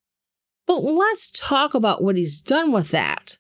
But 0.68 0.84
let's 0.84 1.32
talk 1.32 1.74
about 1.74 2.04
what 2.04 2.16
he's 2.16 2.42
done 2.42 2.72
with 2.72 2.92
that. 2.92 3.38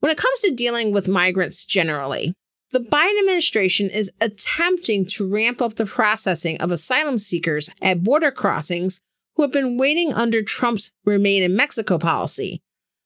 When 0.00 0.10
it 0.10 0.18
comes 0.18 0.40
to 0.40 0.54
dealing 0.54 0.92
with 0.92 1.08
migrants 1.08 1.64
generally, 1.64 2.34
the 2.74 2.80
Biden 2.80 3.20
administration 3.20 3.88
is 3.88 4.10
attempting 4.20 5.06
to 5.06 5.28
ramp 5.28 5.62
up 5.62 5.76
the 5.76 5.86
processing 5.86 6.60
of 6.60 6.72
asylum 6.72 7.18
seekers 7.18 7.70
at 7.80 8.02
border 8.02 8.32
crossings 8.32 9.00
who 9.36 9.42
have 9.42 9.52
been 9.52 9.78
waiting 9.78 10.12
under 10.12 10.42
Trump's 10.42 10.90
Remain 11.04 11.44
in 11.44 11.54
Mexico 11.54 11.98
policy, 11.98 12.60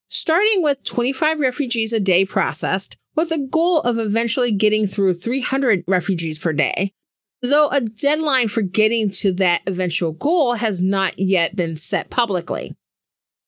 starting 0.08 0.62
with 0.62 0.82
25 0.84 1.38
refugees 1.38 1.92
a 1.92 2.00
day 2.00 2.24
processed, 2.24 2.96
with 3.14 3.30
a 3.30 3.46
goal 3.46 3.80
of 3.82 3.98
eventually 3.98 4.52
getting 4.52 4.86
through 4.86 5.12
300 5.12 5.84
refugees 5.86 6.38
per 6.38 6.54
day. 6.54 6.92
Though 7.42 7.68
a 7.68 7.82
deadline 7.82 8.48
for 8.48 8.62
getting 8.62 9.10
to 9.10 9.34
that 9.34 9.60
eventual 9.66 10.12
goal 10.12 10.54
has 10.54 10.80
not 10.80 11.18
yet 11.18 11.56
been 11.56 11.76
set 11.76 12.08
publicly. 12.08 12.74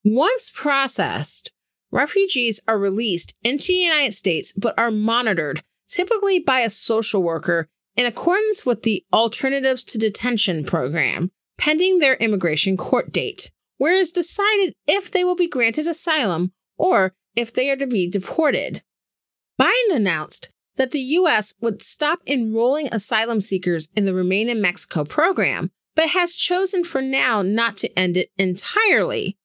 Once 0.05 0.51
processed, 0.55 1.51
refugees 1.91 2.61
are 2.69 2.79
released 2.79 3.35
into 3.43 3.69
the 3.69 3.75
United 3.75 4.13
States 4.13 4.53
but 4.53 4.79
are 4.79 4.91
monitored, 4.91 5.63
typically 5.91 6.39
by 6.39 6.61
a 6.61 6.71
social 6.71 7.23
worker, 7.23 7.69
in 7.97 8.07
accordance 8.07 8.65
with 8.65 8.83
the 8.83 9.05
Alternatives 9.13 9.85
to 9.85 9.99
Detention 9.99 10.65
program, 10.65 11.31
pending 11.59 11.99
their 11.99 12.15
immigration 12.15 12.77
court 12.77 13.13
date, 13.13 13.51
where 13.77 13.97
it 13.97 14.01
is 14.01 14.13
decided 14.13 14.73
if 14.87 15.11
they 15.11 15.25
will 15.25 15.37
be 15.37 15.49
granted 15.49 15.87
asylum 15.87 16.53
or 16.79 17.13
if 17.37 17.53
they 17.53 17.71
are 17.71 17.77
to 17.77 17.87
be 17.87 18.09
deported. 18.09 18.83
Biden 19.61 19.95
announced 19.95 20.51
that 20.77 20.93
the 20.93 21.01
U.S. 21.01 21.53
would 21.61 21.83
stop 21.83 22.21
enrolling 22.27 22.89
asylum 22.91 23.43
seekers 23.43 23.89
in 23.95 24.07
the 24.07 24.15
Remain 24.15 24.49
in 24.49 24.63
Mexico 24.63 25.05
program, 25.05 25.71
but 25.95 26.11
has 26.11 26.35
chosen 26.35 26.85
for 26.85 27.03
now 27.03 27.43
not 27.43 27.77
to 27.79 27.99
end 27.99 28.17
it 28.17 28.31
entirely. 28.39 29.37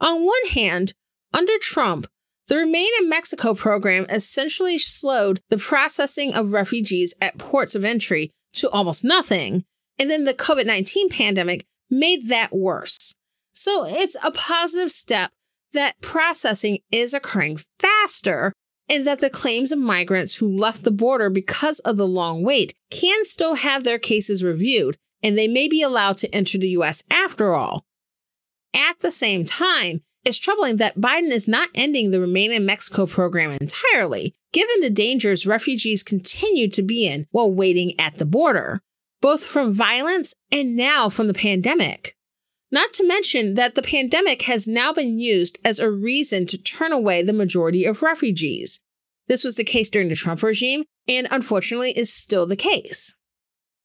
On 0.00 0.24
one 0.24 0.46
hand, 0.50 0.94
under 1.34 1.52
Trump, 1.60 2.06
the 2.48 2.56
Remain 2.56 2.88
in 3.00 3.08
Mexico 3.08 3.54
program 3.54 4.06
essentially 4.08 4.78
slowed 4.78 5.40
the 5.48 5.58
processing 5.58 6.34
of 6.34 6.52
refugees 6.52 7.14
at 7.20 7.38
ports 7.38 7.74
of 7.74 7.84
entry 7.84 8.30
to 8.54 8.68
almost 8.70 9.04
nothing, 9.04 9.64
and 9.98 10.10
then 10.10 10.24
the 10.24 10.34
COVID 10.34 10.66
19 10.66 11.08
pandemic 11.08 11.64
made 11.90 12.28
that 12.28 12.52
worse. 12.52 13.14
So 13.54 13.84
it's 13.86 14.16
a 14.24 14.30
positive 14.30 14.90
step 14.90 15.30
that 15.72 16.00
processing 16.00 16.78
is 16.90 17.14
occurring 17.14 17.60
faster 17.78 18.52
and 18.88 19.06
that 19.06 19.20
the 19.20 19.30
claims 19.30 19.72
of 19.72 19.78
migrants 19.78 20.36
who 20.36 20.56
left 20.56 20.84
the 20.84 20.90
border 20.90 21.30
because 21.30 21.78
of 21.80 21.96
the 21.96 22.06
long 22.06 22.42
wait 22.42 22.74
can 22.90 23.24
still 23.24 23.54
have 23.54 23.84
their 23.84 23.98
cases 23.98 24.44
reviewed 24.44 24.96
and 25.22 25.38
they 25.38 25.48
may 25.48 25.68
be 25.68 25.82
allowed 25.82 26.16
to 26.18 26.34
enter 26.34 26.58
the 26.58 26.70
US 26.70 27.02
after 27.10 27.54
all. 27.54 27.84
At 28.74 28.98
the 29.00 29.10
same 29.10 29.44
time, 29.44 30.02
it's 30.24 30.38
troubling 30.38 30.76
that 30.76 30.98
Biden 30.98 31.30
is 31.30 31.48
not 31.48 31.68
ending 31.74 32.10
the 32.10 32.20
Remain 32.20 32.52
in 32.52 32.64
Mexico 32.64 33.06
program 33.06 33.50
entirely, 33.50 34.34
given 34.52 34.80
the 34.80 34.90
dangers 34.90 35.46
refugees 35.46 36.02
continue 36.02 36.68
to 36.68 36.82
be 36.82 37.06
in 37.06 37.26
while 37.30 37.50
waiting 37.50 37.98
at 37.98 38.18
the 38.18 38.24
border, 38.24 38.80
both 39.20 39.44
from 39.44 39.72
violence 39.72 40.34
and 40.50 40.76
now 40.76 41.08
from 41.08 41.26
the 41.26 41.34
pandemic. 41.34 42.16
Not 42.70 42.92
to 42.94 43.06
mention 43.06 43.54
that 43.54 43.74
the 43.74 43.82
pandemic 43.82 44.42
has 44.42 44.66
now 44.66 44.92
been 44.92 45.18
used 45.18 45.58
as 45.64 45.78
a 45.78 45.90
reason 45.90 46.46
to 46.46 46.62
turn 46.62 46.92
away 46.92 47.22
the 47.22 47.32
majority 47.32 47.84
of 47.84 48.02
refugees. 48.02 48.80
This 49.28 49.44
was 49.44 49.56
the 49.56 49.64
case 49.64 49.90
during 49.90 50.08
the 50.08 50.14
Trump 50.14 50.42
regime, 50.42 50.84
and 51.08 51.26
unfortunately 51.30 51.92
is 51.92 52.12
still 52.12 52.46
the 52.46 52.56
case. 52.56 53.16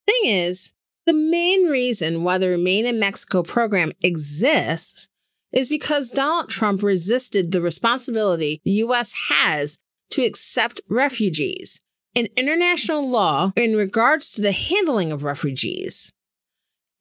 Thing 0.06 0.21
is, 0.23 0.73
the 1.06 1.13
main 1.13 1.65
reason 1.65 2.23
why 2.23 2.38
the 2.38 2.50
Remain 2.50 2.86
in 2.86 3.00
Mexico 3.00 3.43
program 3.43 3.91
exists 4.02 5.10
is 5.52 5.70
because 5.70 6.12
Donald 6.12 6.50
Trump 6.50 6.84
resisted 6.84 7.52
the 7.52 7.62
responsibility 7.62 8.62
the 8.64 8.72
U.S. 8.72 9.30
has 9.30 9.80
to 10.12 10.24
accept 10.24 10.82
refugees 10.90 11.82
and 12.16 12.30
international 12.36 13.08
law 13.08 13.52
in 13.56 13.76
regards 13.76 14.32
to 14.34 14.42
the 14.42 14.52
handling 14.52 15.12
of 15.12 15.24
refugees. 15.24 16.12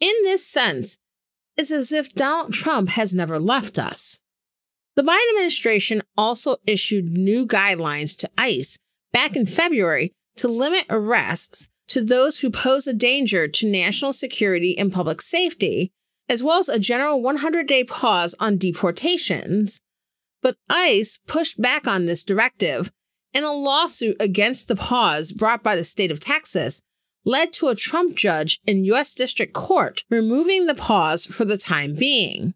In 0.01 0.13
this 0.25 0.47
sense, 0.47 0.99
it's 1.57 1.71
as 1.71 1.93
if 1.93 2.15
Donald 2.15 2.53
Trump 2.53 2.91
has 2.91 3.15
never 3.15 3.39
left 3.39 3.79
us. 3.79 4.21
The 4.95 5.03
Biden 5.03 5.31
administration 5.31 6.03
also 6.17 6.57
issued 6.67 7.13
new 7.13 7.47
guidelines 7.47 8.17
to 8.19 8.31
ICE 8.37 8.79
back 9.13 9.37
in 9.37 9.47
February 9.47 10.13
to 10.37 10.49
limit 10.49 10.85
arrests 10.91 11.69
to 11.89 12.03
those 12.05 12.41
who 12.41 12.51
pose 12.51 12.87
a 12.87 12.93
danger 12.93 13.49
to 13.49 13.71
national 13.71 14.13
security 14.13 14.77
and 14.77 14.93
public 14.93 15.23
safety, 15.23 15.93
as 16.29 16.43
well 16.43 16.59
as 16.59 16.69
a 16.69 16.79
general 16.79 17.23
100 17.23 17.67
day 17.67 17.85
pause 17.85 18.35
on 18.41 18.59
deportations. 18.59 19.81
But 20.43 20.57
ICE 20.69 21.19
pushed 21.27 21.61
back 21.61 21.87
on 21.87 22.07
this 22.07 22.25
directive, 22.25 22.91
and 23.33 23.45
a 23.45 23.51
lawsuit 23.51 24.17
against 24.21 24.69
the 24.69 24.77
pause 24.77 25.33
brought 25.33 25.62
by 25.62 25.77
the 25.77 25.85
state 25.85 26.11
of 26.11 26.21
Texas 26.21 26.83
led 27.25 27.53
to 27.53 27.69
a 27.69 27.75
Trump 27.75 28.15
judge 28.15 28.61
in 28.67 28.85
U.S. 28.85 29.12
District 29.12 29.53
Court 29.53 30.05
removing 30.09 30.67
the 30.67 30.75
pause 30.75 31.27
for 31.27 31.45
the 31.45 31.57
time 31.57 31.95
being. 31.95 32.55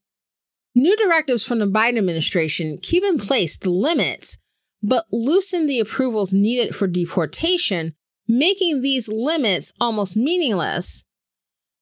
New 0.74 0.96
directives 0.96 1.42
from 1.42 1.58
the 1.58 1.66
Biden 1.66 1.98
administration 1.98 2.78
keep 2.80 3.02
in 3.02 3.18
place 3.18 3.58
the 3.58 3.70
limits, 3.70 4.38
but 4.82 5.04
loosen 5.10 5.66
the 5.66 5.80
approvals 5.80 6.32
needed 6.32 6.74
for 6.74 6.86
deportation, 6.86 7.94
making 8.28 8.80
these 8.80 9.08
limits 9.08 9.72
almost 9.80 10.16
meaningless. 10.16 11.04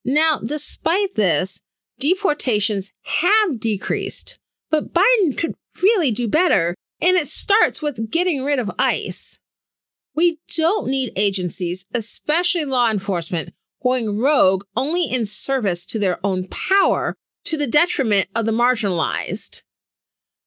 Now, 0.04 0.38
despite 0.42 1.14
this, 1.14 1.60
deportations 1.98 2.92
have 3.04 3.60
decreased, 3.60 4.38
but 4.70 4.92
Biden 4.92 5.36
could 5.36 5.54
really 5.82 6.10
do 6.10 6.28
better, 6.28 6.74
and 7.00 7.16
it 7.16 7.26
starts 7.26 7.82
with 7.82 8.10
getting 8.10 8.44
rid 8.44 8.58
of 8.58 8.70
ICE. 8.78 9.40
We 10.14 10.38
don't 10.56 10.88
need 10.88 11.12
agencies, 11.16 11.86
especially 11.94 12.64
law 12.64 12.90
enforcement, 12.90 13.52
going 13.82 14.18
rogue 14.18 14.64
only 14.76 15.04
in 15.04 15.24
service 15.24 15.86
to 15.86 15.98
their 15.98 16.18
own 16.24 16.48
power 16.48 17.14
to 17.44 17.56
the 17.56 17.66
detriment 17.66 18.26
of 18.34 18.44
the 18.44 18.52
marginalized. 18.52 19.62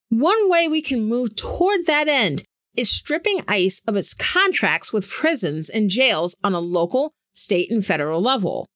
One 0.09 0.49
way 0.49 0.67
we 0.67 0.81
can 0.81 1.05
move 1.05 1.35
toward 1.35 1.85
that 1.85 2.09
end 2.09 2.43
is 2.75 2.89
stripping 2.89 3.41
ICE 3.47 3.81
of 3.87 3.95
its 3.95 4.13
contracts 4.13 4.91
with 4.91 5.09
prisons 5.09 5.69
and 5.69 5.89
jails 5.89 6.35
on 6.43 6.53
a 6.53 6.59
local, 6.59 7.13
state, 7.33 7.71
and 7.71 7.85
federal 7.85 8.21
level. 8.21 8.67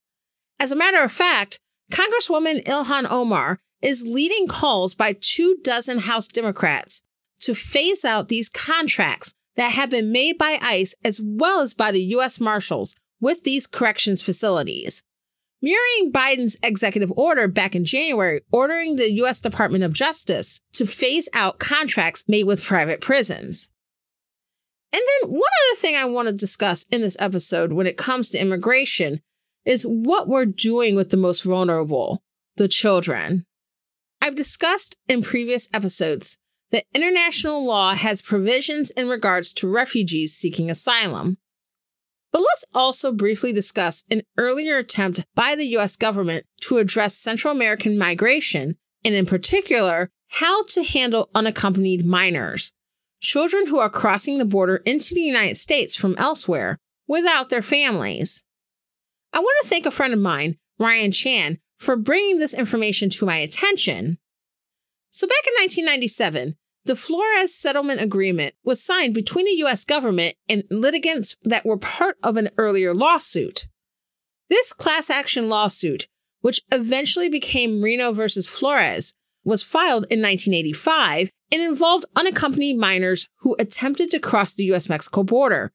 As 0.59 0.71
a 0.71 0.75
matter 0.75 1.03
of 1.03 1.11
fact, 1.11 1.59
Congresswoman 1.91 2.63
Ilhan 2.63 3.09
Omar 3.09 3.59
is 3.81 4.07
leading 4.07 4.47
calls 4.47 4.95
by 4.95 5.13
two 5.19 5.57
dozen 5.63 5.99
House 5.99 6.27
Democrats 6.27 7.01
to 7.39 7.53
phase 7.53 8.03
out 8.03 8.27
these 8.27 8.49
contracts 8.49 9.33
that 9.55 9.73
have 9.73 9.89
been 9.89 10.11
made 10.11 10.37
by 10.37 10.57
ICE 10.61 10.95
as 11.03 11.21
well 11.23 11.61
as 11.61 11.73
by 11.73 11.91
the 11.91 12.03
U.S. 12.03 12.39
Marshals 12.39 12.95
with 13.21 13.43
these 13.43 13.67
corrections 13.67 14.21
facilities 14.21 15.03
mirroring 15.65 16.11
Biden's 16.11 16.57
executive 16.61 17.11
order 17.15 17.47
back 17.47 17.75
in 17.75 17.85
January 17.85 18.41
ordering 18.51 18.95
the 18.95 19.11
U.S. 19.13 19.41
Department 19.41 19.83
of 19.83 19.93
Justice 19.93 20.61
to 20.73 20.85
phase 20.85 21.27
out 21.33 21.57
contracts 21.57 22.23
made 22.27 22.43
with 22.43 22.63
private 22.63 23.01
prisons. 23.01 23.71
And 24.93 25.01
then 25.01 25.31
one 25.31 25.41
other 25.41 25.79
thing 25.79 25.95
I 25.95 26.05
want 26.05 26.27
to 26.27 26.33
discuss 26.33 26.85
in 26.91 27.01
this 27.01 27.17
episode 27.19 27.73
when 27.73 27.87
it 27.87 27.97
comes 27.97 28.29
to 28.29 28.37
immigration 28.37 29.21
is 29.65 29.83
what 29.83 30.27
we're 30.27 30.45
doing 30.45 30.95
with 30.95 31.09
the 31.09 31.17
most 31.17 31.43
vulnerable, 31.43 32.23
the 32.55 32.67
children. 32.67 33.45
I've 34.21 34.35
discussed 34.35 34.95
in 35.07 35.21
previous 35.21 35.67
episodes 35.73 36.37
that 36.71 36.85
international 36.93 37.65
law 37.65 37.95
has 37.95 38.21
provisions 38.21 38.91
in 38.91 39.07
regards 39.07 39.53
to 39.53 39.71
refugees 39.71 40.33
seeking 40.33 40.69
asylum. 40.69 41.37
But 42.31 42.41
let's 42.41 42.65
also 42.73 43.13
briefly 43.13 43.53
discuss 43.53 44.03
an 44.11 44.23
earlier 44.37 44.77
attempt 44.77 45.23
by 45.35 45.55
the 45.55 45.67
US 45.77 45.95
government 45.95 46.45
to 46.61 46.77
address 46.77 47.15
Central 47.15 47.55
American 47.55 47.97
migration, 47.97 48.77
and 49.03 49.15
in 49.15 49.25
particular, 49.25 50.09
how 50.27 50.63
to 50.65 50.83
handle 50.83 51.29
unaccompanied 51.33 52.05
minors, 52.05 52.73
children 53.21 53.67
who 53.67 53.79
are 53.79 53.89
crossing 53.89 54.37
the 54.37 54.45
border 54.45 54.77
into 54.85 55.13
the 55.13 55.21
United 55.21 55.55
States 55.55 55.95
from 55.95 56.15
elsewhere 56.17 56.77
without 57.07 57.49
their 57.49 57.61
families. 57.61 58.43
I 59.35 59.39
want 59.39 59.55
to 59.61 59.69
thank 59.69 59.85
a 59.85 59.91
friend 59.91 60.13
of 60.13 60.19
mine, 60.19 60.57
Ryan 60.79 61.11
Chan, 61.11 61.59
for 61.77 61.97
bringing 61.97 62.39
this 62.39 62.53
information 62.53 63.09
to 63.11 63.25
my 63.25 63.35
attention. 63.35 64.17
So, 65.09 65.27
back 65.27 65.45
in 65.45 65.53
1997, 65.61 66.55
the 66.85 66.95
Flores 66.95 67.53
Settlement 67.53 67.99
Agreement 67.99 68.55
was 68.63 68.81
signed 68.81 69.13
between 69.13 69.45
the 69.45 69.57
U.S. 69.57 69.83
government 69.83 70.35
and 70.47 70.63
litigants 70.69 71.35
that 71.43 71.65
were 71.65 71.77
part 71.77 72.15
of 72.23 72.37
an 72.37 72.49
earlier 72.57 72.93
lawsuit. 72.93 73.67
This 74.49 74.71
class 74.71 75.09
action 75.09 75.49
lawsuit, 75.49 76.07
which 76.39 76.61
eventually 76.71 77.27
became 77.27 77.81
Reno 77.81 78.13
versus 78.13 78.47
Flores, 78.47 79.15
was 79.43 79.63
filed 79.63 80.05
in 80.09 80.21
1985 80.21 81.29
and 81.51 81.61
involved 81.61 82.05
unaccompanied 82.15 82.77
minors 82.77 83.27
who 83.39 83.57
attempted 83.59 84.11
to 84.11 84.19
cross 84.19 84.53
the 84.53 84.63
U.S. 84.65 84.87
Mexico 84.87 85.23
border. 85.23 85.73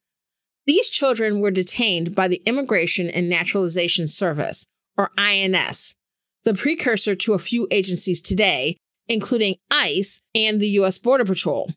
These 0.70 0.90
children 0.90 1.40
were 1.40 1.50
detained 1.50 2.14
by 2.14 2.28
the 2.28 2.40
Immigration 2.46 3.11
and 3.11 3.28
Naturalization 3.28 4.06
Service, 4.06 4.68
or 4.96 5.11
INS, 5.18 5.96
the 6.44 6.54
precursor 6.54 7.16
to 7.16 7.33
a 7.33 7.38
few 7.38 7.66
agencies 7.72 8.20
today, 8.20 8.76
including 9.09 9.56
ICE 9.68 10.22
and 10.33 10.61
the 10.61 10.68
U.S. 10.78 10.96
Border 10.96 11.24
Patrol. 11.24 11.72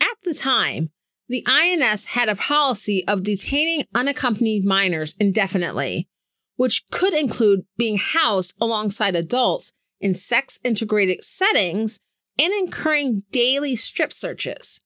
At 0.00 0.16
the 0.24 0.34
time, 0.34 0.90
the 1.28 1.46
INS 1.46 2.06
had 2.06 2.28
a 2.28 2.34
policy 2.34 3.06
of 3.06 3.22
detaining 3.22 3.84
unaccompanied 3.94 4.64
minors 4.64 5.14
indefinitely, 5.20 6.08
which 6.56 6.86
could 6.90 7.14
include 7.14 7.66
being 7.76 7.98
housed 7.98 8.56
alongside 8.60 9.14
adults 9.14 9.70
in 10.00 10.12
sex 10.12 10.58
integrated 10.64 11.22
settings 11.22 12.00
and 12.36 12.52
incurring 12.52 13.22
daily 13.30 13.76
strip 13.76 14.12
searches. 14.12 14.80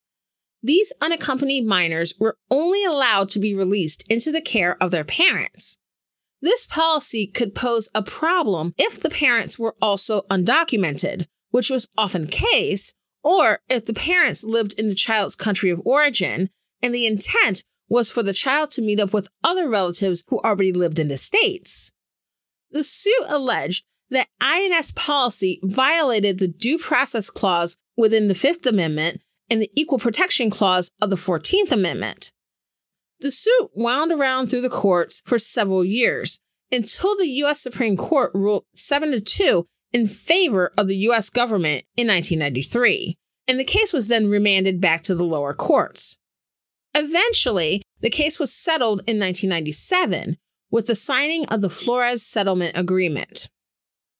These 0.62 0.92
unaccompanied 1.00 1.66
minors 1.66 2.14
were 2.18 2.36
only 2.50 2.84
allowed 2.84 3.28
to 3.30 3.40
be 3.40 3.54
released 3.54 4.04
into 4.10 4.30
the 4.30 4.40
care 4.40 4.80
of 4.80 4.90
their 4.90 5.04
parents. 5.04 5.78
This 6.40 6.66
policy 6.66 7.26
could 7.26 7.54
pose 7.54 7.88
a 7.94 8.02
problem 8.02 8.74
if 8.76 9.00
the 9.00 9.10
parents 9.10 9.58
were 9.58 9.76
also 9.80 10.22
undocumented, 10.22 11.26
which 11.50 11.70
was 11.70 11.88
often 11.96 12.22
the 12.22 12.28
case, 12.28 12.94
or 13.22 13.60
if 13.68 13.84
the 13.84 13.94
parents 13.94 14.44
lived 14.44 14.78
in 14.78 14.88
the 14.88 14.94
child's 14.94 15.36
country 15.36 15.70
of 15.70 15.80
origin 15.84 16.50
and 16.82 16.94
the 16.94 17.06
intent 17.06 17.64
was 17.88 18.10
for 18.10 18.22
the 18.22 18.32
child 18.32 18.70
to 18.70 18.82
meet 18.82 18.98
up 18.98 19.12
with 19.12 19.28
other 19.44 19.68
relatives 19.68 20.24
who 20.28 20.40
already 20.40 20.72
lived 20.72 20.98
in 20.98 21.08
the 21.08 21.16
States. 21.16 21.92
The 22.70 22.82
suit 22.82 23.24
alleged 23.28 23.84
that 24.10 24.28
INS 24.40 24.92
policy 24.92 25.60
violated 25.62 26.38
the 26.38 26.48
Due 26.48 26.78
Process 26.78 27.30
Clause 27.30 27.76
within 27.96 28.28
the 28.28 28.34
Fifth 28.34 28.66
Amendment 28.66 29.20
and 29.52 29.60
the 29.60 29.70
Equal 29.76 29.98
Protection 29.98 30.48
Clause 30.48 30.90
of 31.02 31.10
the 31.10 31.16
14th 31.16 31.72
Amendment. 31.72 32.32
The 33.20 33.30
suit 33.30 33.68
wound 33.74 34.10
around 34.10 34.46
through 34.46 34.62
the 34.62 34.70
courts 34.70 35.22
for 35.26 35.38
several 35.38 35.84
years 35.84 36.40
until 36.72 37.14
the 37.18 37.28
U.S. 37.28 37.60
Supreme 37.60 37.98
Court 37.98 38.30
ruled 38.32 38.64
7 38.74 39.12
to 39.12 39.20
2 39.20 39.66
in 39.92 40.06
favor 40.06 40.72
of 40.78 40.88
the 40.88 40.96
U.S. 40.96 41.28
government 41.28 41.84
in 41.98 42.06
1993, 42.06 43.18
and 43.46 43.60
the 43.60 43.64
case 43.64 43.92
was 43.92 44.08
then 44.08 44.30
remanded 44.30 44.80
back 44.80 45.02
to 45.02 45.14
the 45.14 45.22
lower 45.22 45.52
courts. 45.52 46.16
Eventually, 46.94 47.82
the 48.00 48.08
case 48.08 48.38
was 48.38 48.54
settled 48.54 49.00
in 49.00 49.20
1997 49.20 50.38
with 50.70 50.86
the 50.86 50.94
signing 50.94 51.44
of 51.50 51.60
the 51.60 51.68
Flores 51.68 52.22
Settlement 52.22 52.74
Agreement. 52.74 53.50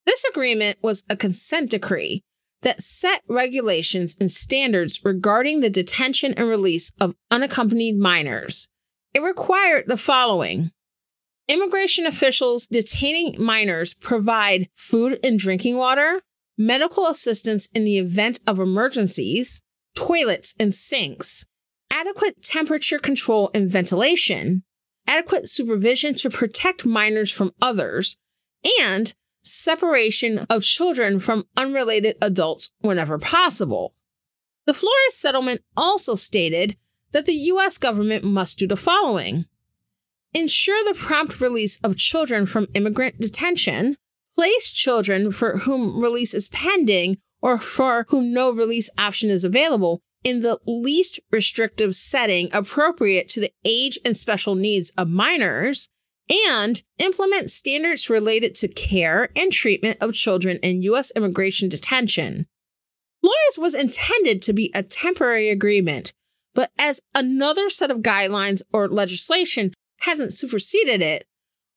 This 0.05 0.25
agreement 0.25 0.77
was 0.83 1.05
a 1.09 1.17
consent 1.17 1.71
decree 1.71 2.23
that 2.63 2.83
set 2.83 3.23
regulations 3.29 4.17
and 4.19 4.31
standards 4.31 5.01
regarding 5.05 5.61
the 5.61 5.71
detention 5.71 6.35
and 6.37 6.49
release 6.49 6.93
of 7.01 7.15
unaccompanied 7.31 7.99
minors. 7.99 8.69
It 9.15 9.23
required 9.23 9.85
the 9.87 9.97
following 9.97 10.73
Immigration 11.49 12.07
officials 12.07 12.67
detaining 12.67 13.35
minors 13.43 13.95
provide 13.95 14.69
food 14.75 15.19
and 15.25 15.39
drinking 15.39 15.77
water, 15.77 16.23
medical 16.57 17.07
assistance 17.07 17.69
in 17.75 17.85
the 17.85 17.99
event 17.99 18.41
of 18.47 18.61
emergencies, 18.61 19.61
toilets 19.95 20.55
and 20.59 20.73
sinks, 20.73 21.45
adequate 21.91 22.43
temperature 22.43 22.99
control 22.99 23.51
and 23.55 23.69
ventilation, 23.69 24.63
adequate 25.07 25.49
supervision 25.49 26.15
to 26.15 26.31
protect 26.31 26.87
minors 26.87 27.31
from 27.31 27.53
others, 27.61 28.19
and 28.81 29.15
separation 29.43 30.47
of 30.51 30.63
children 30.63 31.21
from 31.21 31.47
unrelated 31.57 32.17
adults 32.23 32.71
whenever 32.81 33.19
possible. 33.19 33.95
The 34.67 34.75
Flores 34.75 35.15
settlement 35.15 35.63
also 35.77 36.15
stated 36.15 36.77
that 37.13 37.27
the 37.27 37.35
U.S. 37.35 37.79
government 37.79 38.25
must 38.25 38.59
do 38.59 38.67
the 38.67 38.77
following 38.77 39.47
ensure 40.35 40.83
the 40.85 40.99
prompt 40.99 41.41
release 41.41 41.79
of 41.85 41.97
children 41.97 42.47
from 42.47 42.67
immigrant 42.73 43.21
detention, 43.21 43.97
place 44.35 44.73
children 44.73 45.31
for 45.31 45.59
whom 45.59 46.01
release 46.01 46.33
is 46.33 46.49
pending 46.49 47.19
or 47.43 47.59
for 47.59 48.07
whom 48.09 48.33
no 48.33 48.51
release 48.51 48.89
option 48.99 49.29
is 49.29 49.45
available 49.45 50.01
in 50.25 50.41
the 50.41 50.59
least 50.67 51.21
restrictive 51.31 51.95
setting 51.95 52.49
appropriate 52.53 53.29
to 53.29 53.41
the 53.41 53.53
age 53.65 53.99
and 54.05 54.17
special 54.17 54.55
needs 54.55 54.91
of 54.97 55.09
minors, 55.09 55.91
and 56.49 56.83
implement 56.99 57.51
standards 57.51 58.09
related 58.09 58.55
to 58.57 58.69
care 58.69 59.29
and 59.37 59.53
treatment 59.53 59.99
of 60.01 60.15
children 60.15 60.59
in 60.63 60.83
U.S. 60.83 61.13
immigration 61.15 61.69
detention. 61.69 62.47
Flores 63.21 63.59
was 63.59 63.75
intended 63.75 64.43
to 64.43 64.53
be 64.53 64.73
a 64.75 64.83
temporary 64.83 65.51
agreement, 65.51 66.13
but 66.55 66.71
as 66.79 67.01
another 67.15 67.69
set 67.69 67.91
of 67.91 67.99
guidelines 67.99 68.63
or 68.73 68.89
legislation 68.89 69.73
hasn't 70.01 70.33
superseded 70.33 71.03
it, 71.03 71.25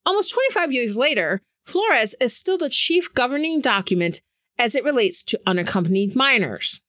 almost 0.06 0.34
25 0.34 0.72
years 0.72 0.98
later, 0.98 1.41
Flores 1.65 2.15
is 2.22 2.36
still 2.36 2.58
the 2.58 2.70
chief 2.70 3.13
governing 3.13 3.62
document 3.62 4.22
as 4.58 4.76
it 4.76 4.84
relates 4.84 5.24
to 5.24 5.41
unaccompanied 5.46 6.15
minors. 6.15 6.82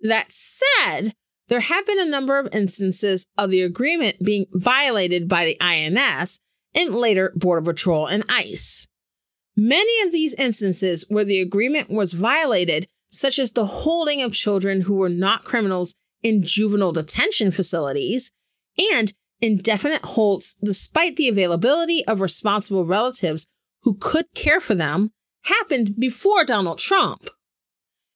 That 0.00 0.30
said, 0.30 1.14
there 1.48 1.60
have 1.60 1.86
been 1.86 2.00
a 2.00 2.10
number 2.10 2.38
of 2.38 2.54
instances 2.54 3.26
of 3.36 3.50
the 3.50 3.62
agreement 3.62 4.22
being 4.22 4.46
violated 4.52 5.28
by 5.28 5.44
the 5.44 5.56
INS 5.60 6.40
and 6.76 6.94
later 6.94 7.32
Border 7.34 7.72
Patrol 7.72 8.06
and 8.06 8.22
ICE. 8.28 8.86
Many 9.56 10.06
of 10.06 10.12
these 10.12 10.34
instances 10.34 11.06
where 11.08 11.24
the 11.24 11.40
agreement 11.40 11.88
was 11.88 12.12
violated, 12.12 12.86
such 13.08 13.38
as 13.38 13.52
the 13.52 13.66
holding 13.66 14.22
of 14.22 14.34
children 14.34 14.82
who 14.82 14.96
were 14.96 15.08
not 15.08 15.44
criminals 15.44 15.96
in 16.22 16.42
juvenile 16.42 16.92
detention 16.92 17.50
facilities 17.50 18.30
and 18.92 19.14
indefinite 19.40 20.04
holds 20.04 20.56
despite 20.62 21.16
the 21.16 21.28
availability 21.28 22.04
of 22.06 22.20
responsible 22.20 22.84
relatives 22.84 23.48
who 23.82 23.94
could 23.94 24.26
care 24.34 24.60
for 24.60 24.74
them, 24.74 25.10
happened 25.44 25.94
before 25.98 26.44
Donald 26.44 26.78
Trump. 26.78 27.28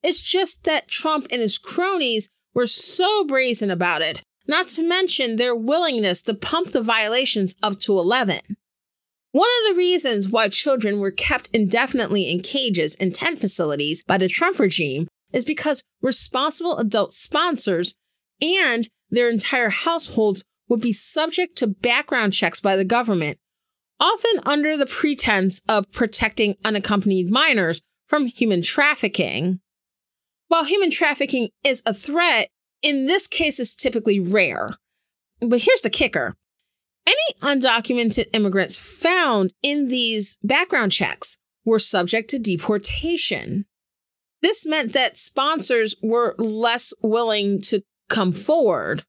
It's 0.02 0.20
just 0.20 0.64
that 0.64 0.88
Trump 0.88 1.28
and 1.30 1.40
his 1.40 1.58
cronies 1.58 2.28
were 2.52 2.66
so 2.66 3.24
brazen 3.24 3.70
about 3.70 4.02
it 4.02 4.22
not 4.50 4.68
to 4.68 4.86
mention 4.86 5.36
their 5.36 5.54
willingness 5.54 6.20
to 6.22 6.34
pump 6.34 6.72
the 6.72 6.82
violations 6.82 7.54
up 7.62 7.78
to 7.78 7.98
11. 7.98 8.40
One 9.32 9.48
of 9.60 9.68
the 9.68 9.78
reasons 9.78 10.28
why 10.28 10.48
children 10.48 10.98
were 10.98 11.12
kept 11.12 11.48
indefinitely 11.54 12.28
in 12.28 12.40
cages 12.40 12.96
in 12.96 13.12
tent 13.12 13.38
facilities 13.38 14.02
by 14.02 14.18
the 14.18 14.26
Trump 14.26 14.58
regime 14.58 15.06
is 15.32 15.44
because 15.44 15.84
responsible 16.02 16.78
adult 16.78 17.12
sponsors 17.12 17.94
and 18.42 18.88
their 19.08 19.30
entire 19.30 19.70
households 19.70 20.44
would 20.68 20.80
be 20.80 20.92
subject 20.92 21.56
to 21.56 21.68
background 21.68 22.32
checks 22.32 22.60
by 22.60 22.74
the 22.74 22.84
government, 22.84 23.38
often 24.00 24.40
under 24.46 24.76
the 24.76 24.86
pretense 24.86 25.62
of 25.68 25.90
protecting 25.92 26.56
unaccompanied 26.64 27.30
minors 27.30 27.82
from 28.08 28.26
human 28.26 28.62
trafficking. 28.62 29.60
While 30.48 30.64
human 30.64 30.90
trafficking 30.90 31.50
is 31.62 31.84
a 31.86 31.94
threat, 31.94 32.48
in 32.82 33.06
this 33.06 33.26
case 33.26 33.58
is 33.58 33.74
typically 33.74 34.20
rare. 34.20 34.70
But 35.40 35.62
here's 35.62 35.82
the 35.82 35.90
kicker. 35.90 36.36
Any 37.06 37.40
undocumented 37.60 38.26
immigrants 38.32 38.76
found 39.02 39.52
in 39.62 39.88
these 39.88 40.38
background 40.42 40.92
checks 40.92 41.38
were 41.64 41.78
subject 41.78 42.30
to 42.30 42.38
deportation. 42.38 43.66
This 44.42 44.64
meant 44.64 44.92
that 44.92 45.16
sponsors 45.16 45.94
were 46.02 46.34
less 46.38 46.92
willing 47.02 47.60
to 47.62 47.82
come 48.08 48.32
forward. 48.32 49.04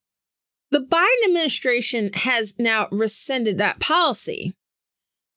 The 0.71 0.79
Biden 0.79 1.27
administration 1.27 2.12
has 2.13 2.57
now 2.57 2.88
rescinded 2.91 3.57
that 3.57 3.79
policy. 3.79 4.53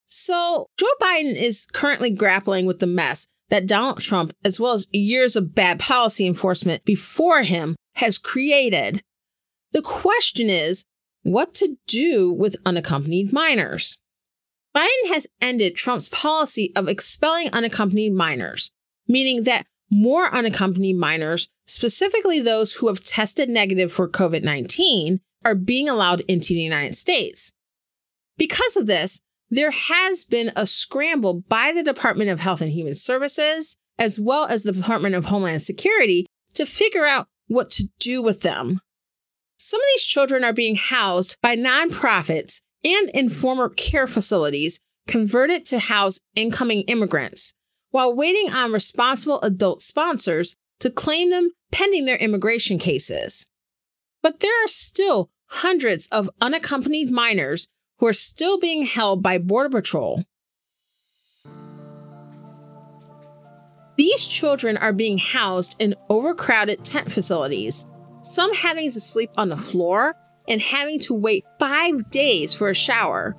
So, 0.05 0.67
Joe 0.79 0.87
Biden 1.01 1.35
is 1.35 1.67
currently 1.73 2.11
grappling 2.11 2.67
with 2.67 2.79
the 2.79 2.87
mess 2.87 3.27
that 3.49 3.67
Donald 3.67 3.99
Trump, 4.01 4.33
as 4.45 4.61
well 4.61 4.75
as 4.75 4.87
years 4.93 5.35
of 5.35 5.55
bad 5.55 5.81
policy 5.81 6.27
enforcement 6.27 6.85
before 6.85 7.43
him, 7.43 7.75
has 7.95 8.19
created. 8.19 9.03
The 9.73 9.83
question 9.83 10.51
is 10.51 10.85
what 11.23 11.55
to 11.55 11.77
do 11.87 12.33
with 12.33 12.57
unaccompanied 12.65 13.33
minors. 13.33 13.99
Biden 14.75 15.09
has 15.09 15.29
ended 15.41 15.77
Trump's 15.77 16.09
policy 16.09 16.73
of 16.75 16.89
expelling 16.89 17.49
unaccompanied 17.53 18.13
minors, 18.13 18.73
meaning 19.07 19.45
that 19.45 19.67
more 19.91 20.35
unaccompanied 20.35 20.97
minors, 20.97 21.49
specifically 21.67 22.41
those 22.41 22.75
who 22.75 22.89
have 22.89 23.01
tested 23.01 23.49
negative 23.49 23.93
for 23.93 24.09
COVID 24.09 24.43
19, 24.43 25.21
are 25.45 25.55
being 25.55 25.89
allowed 25.89 26.21
into 26.23 26.55
the 26.55 26.61
United 26.61 26.95
States. 26.95 27.53
Because 28.37 28.77
of 28.77 28.87
this, 28.87 29.21
there 29.51 29.71
has 29.71 30.25
been 30.25 30.51
a 30.57 30.67
scramble 30.67 31.43
by 31.49 31.71
the 31.73 31.83
Department 31.83 32.31
of 32.31 32.41
Health 32.41 32.61
and 32.61 32.73
Human 32.73 32.95
Services, 32.95 33.77
as 33.99 34.19
well 34.19 34.47
as 34.47 34.65
the 34.65 34.73
Department 34.73 35.15
of 35.15 35.27
Homeland 35.27 35.63
Security, 35.63 36.27
to 36.55 36.67
figure 36.67 37.05
out 37.05 37.29
what 37.49 37.71
to 37.71 37.89
do 37.99 38.23
with 38.23 38.43
them. 38.43 38.81
Some 39.57 39.81
of 39.81 39.87
these 39.95 40.05
children 40.05 40.45
are 40.45 40.53
being 40.53 40.77
housed 40.77 41.37
by 41.41 41.57
nonprofits 41.57 42.63
and 42.83 43.11
in 43.11 43.31
former 43.31 43.69
care 43.69 44.07
facilities 44.07 44.81
converted 45.07 45.65
to 45.67 45.79
house 45.79 46.21
incoming 46.35 46.83
immigrants 46.83 47.55
while 47.91 48.15
waiting 48.15 48.53
on 48.53 48.73
responsible 48.73 49.41
adult 49.43 49.81
sponsors 49.81 50.57
to 50.81 50.91
claim 50.91 51.31
them 51.31 51.51
pending 51.71 52.05
their 52.05 52.17
immigration 52.17 52.79
cases. 52.79 53.47
But 54.23 54.41
there 54.41 54.65
are 54.65 54.69
still 54.69 55.31
hundreds 55.49 56.09
of 56.09 56.31
unaccompanied 56.41 57.11
minors 57.11 57.69
who 57.99 58.07
are 58.07 58.13
still 58.13 58.59
being 58.59 58.85
held 58.85 59.23
by 59.23 59.39
Border 59.39 59.69
Patrol. 59.69 60.25
These 63.97 64.27
children 64.27 64.77
are 64.77 64.93
being 64.93 65.19
housed 65.19 65.77
in 65.79 65.95
overcrowded 66.09 66.85
tent 66.85 67.13
facilities, 67.13 67.87
some 68.23 68.53
having 68.55 68.91
to 68.91 69.01
sleep 69.01 69.31
on 69.37 69.51
the 69.51 69.57
floor 69.57 70.17
and 70.49 70.61
having 70.61 70.99
to 71.01 71.15
wait 71.15 71.45
five 71.59 72.11
days 72.11 72.53
for 72.55 72.69
a 72.69 72.75
shower. 72.75 73.37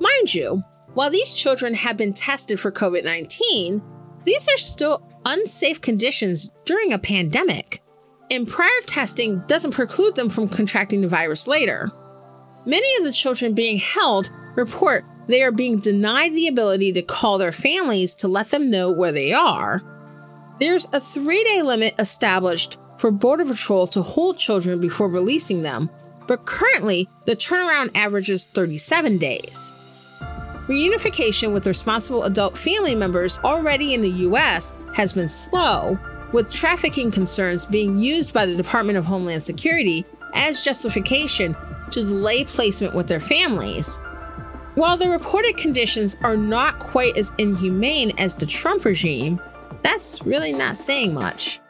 Mind 0.00 0.34
you, 0.34 0.62
while 0.92 1.10
these 1.10 1.32
children 1.32 1.74
have 1.74 1.96
been 1.96 2.12
tested 2.12 2.60
for 2.60 2.70
COVID 2.70 3.04
19, 3.04 3.82
these 4.24 4.48
are 4.48 4.58
still 4.58 5.02
unsafe 5.26 5.80
conditions 5.80 6.50
during 6.64 6.92
a 6.92 6.98
pandemic, 6.98 7.82
and 8.30 8.46
prior 8.46 8.70
testing 8.86 9.40
doesn't 9.46 9.72
preclude 9.72 10.14
them 10.14 10.28
from 10.28 10.48
contracting 10.48 11.00
the 11.00 11.08
virus 11.08 11.48
later. 11.48 11.90
Many 12.66 12.96
of 12.98 13.04
the 13.04 13.12
children 13.12 13.54
being 13.54 13.78
held 13.78 14.30
report 14.54 15.04
they 15.26 15.42
are 15.42 15.52
being 15.52 15.78
denied 15.78 16.34
the 16.34 16.48
ability 16.48 16.92
to 16.92 17.02
call 17.02 17.38
their 17.38 17.52
families 17.52 18.14
to 18.16 18.28
let 18.28 18.50
them 18.50 18.70
know 18.70 18.90
where 18.90 19.12
they 19.12 19.32
are. 19.32 19.82
There's 20.60 20.86
a 20.92 21.00
three 21.00 21.42
day 21.42 21.62
limit 21.62 21.94
established 21.98 22.78
for 22.96 23.10
Border 23.10 23.44
Patrol 23.44 23.88
to 23.88 24.02
hold 24.02 24.38
children 24.38 24.80
before 24.80 25.08
releasing 25.08 25.62
them, 25.62 25.90
but 26.28 26.46
currently 26.46 27.08
the 27.26 27.34
turnaround 27.34 27.90
averages 27.96 28.46
37 28.46 29.18
days. 29.18 29.72
Reunification 30.68 31.52
with 31.52 31.66
responsible 31.66 32.22
adult 32.22 32.56
family 32.56 32.94
members 32.94 33.40
already 33.44 33.94
in 33.94 34.00
the 34.00 34.10
U.S. 34.10 34.72
has 34.94 35.12
been 35.12 35.28
slow, 35.28 35.98
with 36.32 36.52
trafficking 36.52 37.10
concerns 37.10 37.66
being 37.66 37.98
used 37.98 38.32
by 38.32 38.46
the 38.46 38.56
Department 38.56 38.96
of 38.96 39.04
Homeland 39.04 39.42
Security 39.42 40.06
as 40.34 40.64
justification 40.64 41.56
to 41.90 42.00
delay 42.00 42.44
placement 42.44 42.94
with 42.94 43.08
their 43.08 43.20
families. 43.20 43.98
While 44.76 44.96
the 44.96 45.10
reported 45.10 45.56
conditions 45.56 46.16
are 46.22 46.36
not 46.36 46.78
quite 46.78 47.16
as 47.16 47.32
inhumane 47.38 48.12
as 48.18 48.36
the 48.36 48.46
Trump 48.46 48.84
regime, 48.84 49.40
that's 49.84 50.20
really 50.24 50.52
not 50.52 50.76
saying 50.76 51.14
much. 51.14 51.60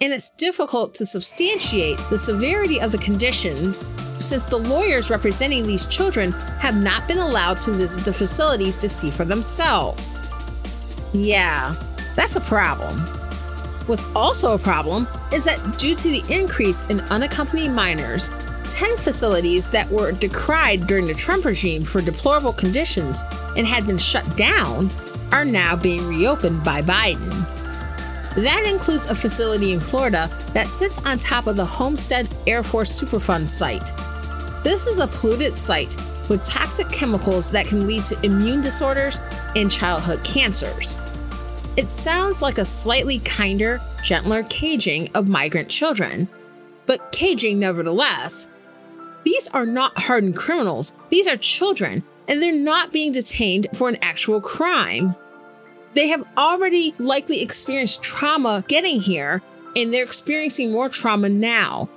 And 0.00 0.12
it's 0.12 0.30
difficult 0.30 0.94
to 0.94 1.06
substantiate 1.06 1.98
the 2.10 2.18
severity 2.18 2.80
of 2.80 2.90
the 2.90 2.98
conditions 2.98 3.84
since 4.18 4.46
the 4.46 4.56
lawyers 4.56 5.10
representing 5.10 5.66
these 5.66 5.86
children 5.86 6.32
have 6.60 6.82
not 6.82 7.06
been 7.06 7.18
allowed 7.18 7.60
to 7.62 7.72
visit 7.72 8.04
the 8.04 8.12
facilities 8.12 8.76
to 8.78 8.88
see 8.88 9.10
for 9.10 9.24
themselves. 9.24 10.22
Yeah, 11.12 11.74
that's 12.16 12.36
a 12.36 12.40
problem. 12.40 12.98
What's 13.86 14.06
also 14.14 14.54
a 14.54 14.58
problem 14.58 15.06
is 15.32 15.44
that 15.44 15.78
due 15.78 15.94
to 15.94 16.08
the 16.08 16.22
increase 16.28 16.88
in 16.90 17.00
unaccompanied 17.02 17.72
minors, 17.72 18.30
10 18.70 18.96
facilities 18.98 19.68
that 19.70 19.90
were 19.90 20.12
decried 20.12 20.86
during 20.86 21.06
the 21.06 21.14
Trump 21.14 21.44
regime 21.44 21.82
for 21.82 22.00
deplorable 22.00 22.52
conditions 22.52 23.22
and 23.56 23.66
had 23.66 23.86
been 23.86 23.98
shut 23.98 24.24
down 24.36 24.90
are 25.32 25.44
now 25.44 25.76
being 25.76 26.06
reopened 26.06 26.64
by 26.64 26.82
Biden. 26.82 27.44
That 28.34 28.64
includes 28.66 29.06
a 29.06 29.14
facility 29.14 29.72
in 29.72 29.80
Florida 29.80 30.30
that 30.54 30.68
sits 30.68 31.04
on 31.06 31.18
top 31.18 31.46
of 31.46 31.56
the 31.56 31.64
Homestead 31.64 32.28
Air 32.46 32.62
Force 32.62 33.02
Superfund 33.02 33.48
site. 33.48 33.92
This 34.62 34.86
is 34.86 34.98
a 34.98 35.08
polluted 35.08 35.54
site 35.54 35.96
with 36.28 36.44
toxic 36.44 36.90
chemicals 36.90 37.50
that 37.50 37.66
can 37.66 37.86
lead 37.86 38.04
to 38.04 38.24
immune 38.24 38.60
disorders 38.60 39.20
and 39.56 39.70
childhood 39.70 40.22
cancers. 40.24 40.98
It 41.76 41.90
sounds 41.90 42.42
like 42.42 42.58
a 42.58 42.64
slightly 42.64 43.20
kinder, 43.20 43.80
gentler 44.02 44.42
caging 44.44 45.10
of 45.14 45.28
migrant 45.28 45.68
children, 45.68 46.28
but 46.86 47.12
caging 47.12 47.58
nevertheless. 47.58 48.48
These 49.24 49.48
are 49.48 49.66
not 49.66 49.98
hardened 49.98 50.36
criminals, 50.36 50.92
these 51.08 51.28
are 51.28 51.36
children, 51.36 52.02
and 52.28 52.42
they're 52.42 52.52
not 52.52 52.92
being 52.92 53.12
detained 53.12 53.66
for 53.74 53.88
an 53.88 53.98
actual 54.02 54.40
crime. 54.40 55.16
They 55.94 56.08
have 56.08 56.24
already 56.36 56.94
likely 56.98 57.40
experienced 57.40 58.02
trauma 58.02 58.64
getting 58.68 59.00
here, 59.00 59.42
and 59.74 59.92
they're 59.92 60.04
experiencing 60.04 60.70
more 60.70 60.88
trauma 60.88 61.28
now. 61.28 61.88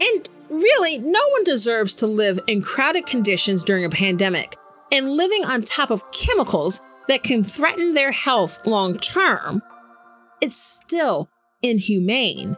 And 0.00 0.28
really, 0.48 0.98
no 0.98 1.20
one 1.32 1.44
deserves 1.44 1.94
to 1.96 2.06
live 2.06 2.38
in 2.46 2.62
crowded 2.62 3.06
conditions 3.06 3.64
during 3.64 3.84
a 3.84 3.90
pandemic 3.90 4.56
and 4.92 5.10
living 5.10 5.42
on 5.44 5.62
top 5.62 5.90
of 5.90 6.10
chemicals 6.12 6.80
that 7.08 7.22
can 7.22 7.42
threaten 7.44 7.94
their 7.94 8.12
health 8.12 8.66
long 8.66 8.98
term. 8.98 9.62
It's 10.40 10.56
still 10.56 11.28
inhumane, 11.62 12.56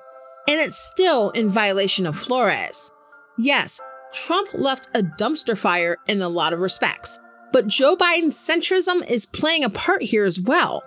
and 0.48 0.60
it's 0.60 0.76
still 0.76 1.30
in 1.30 1.48
violation 1.48 2.06
of 2.06 2.16
Flores. 2.16 2.92
Yes, 3.38 3.80
Trump 4.12 4.48
left 4.54 4.88
a 4.94 5.02
dumpster 5.02 5.56
fire 5.56 5.98
in 6.06 6.22
a 6.22 6.28
lot 6.28 6.52
of 6.52 6.60
respects, 6.60 7.18
but 7.52 7.66
Joe 7.66 7.96
Biden's 7.96 8.36
centrism 8.36 9.08
is 9.10 9.26
playing 9.26 9.64
a 9.64 9.70
part 9.70 10.02
here 10.02 10.24
as 10.24 10.40
well. 10.40 10.82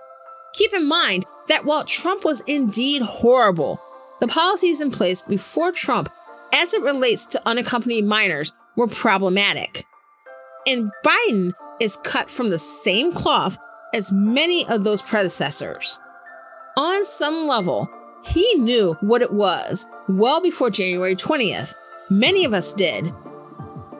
Keep 0.54 0.74
in 0.74 0.88
mind 0.88 1.24
that 1.48 1.64
while 1.64 1.84
Trump 1.84 2.24
was 2.24 2.40
indeed 2.42 3.02
horrible, 3.02 3.80
the 4.20 4.28
policies 4.28 4.80
in 4.80 4.90
place 4.90 5.20
before 5.20 5.72
Trump, 5.72 6.08
as 6.52 6.74
it 6.74 6.82
relates 6.82 7.26
to 7.26 7.42
unaccompanied 7.46 8.04
minors, 8.04 8.52
were 8.76 8.86
problematic. 8.86 9.84
And 10.66 10.90
Biden 11.04 11.54
is 11.80 11.96
cut 11.96 12.30
from 12.30 12.50
the 12.50 12.58
same 12.58 13.12
cloth 13.12 13.58
as 13.94 14.12
many 14.12 14.66
of 14.68 14.84
those 14.84 15.02
predecessors. 15.02 15.98
On 16.76 17.04
some 17.04 17.46
level, 17.46 17.88
he 18.24 18.54
knew 18.54 18.96
what 19.00 19.22
it 19.22 19.32
was 19.32 19.86
well 20.08 20.40
before 20.40 20.70
January 20.70 21.16
20th. 21.16 21.74
Many 22.12 22.44
of 22.44 22.52
us 22.52 22.74
did. 22.74 23.10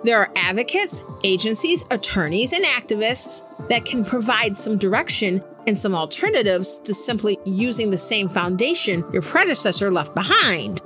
There 0.05 0.19
are 0.19 0.31
advocates, 0.37 1.03
agencies, 1.25 1.87
attorneys, 1.91 2.53
and 2.53 2.63
activists 2.63 3.43
that 3.71 3.87
can 3.87 4.05
provide 4.05 4.55
some 4.55 4.77
direction 4.77 5.43
and 5.67 5.79
some 5.79 5.95
alternatives 5.95 6.79
to 6.81 6.93
simply 6.93 7.39
using 7.47 7.91
the 7.91 7.97
same 7.97 8.29
foundation 8.29 9.03
your 9.15 9.23
predecessor 9.23 9.91
left 9.91 10.15
behind. 10.15 10.83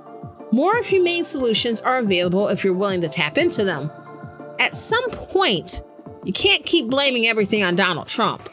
More 0.53 0.81
humane 0.85 1.25
solutions 1.25 1.81
are 1.81 1.99
available 1.99 2.47
if 2.47 2.63
you're 2.63 2.75
willing 2.75 3.01
to 3.01 3.09
tap 3.09 3.39
into 3.39 3.65
them. 3.65 3.91
At 4.61 4.77
some 4.77 5.11
point, 5.11 5.83
you 6.23 6.33
can't 6.33 6.65
keep 6.65 6.89
blaming 6.89 7.27
everything 7.27 7.65
on 7.65 7.75
Donald 7.75 8.07
Trump. 8.07 8.49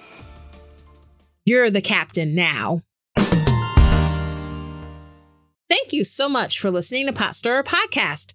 You're 1.45 1.69
the 1.69 1.81
captain 1.81 2.33
now. 2.33 2.81
Thank 5.69 5.91
you 5.91 6.03
so 6.03 6.27
much 6.27 6.59
for 6.59 6.71
listening 6.71 7.05
to 7.05 7.13
Pot 7.13 7.35
Stirrer 7.35 7.63
Podcast. 7.63 8.33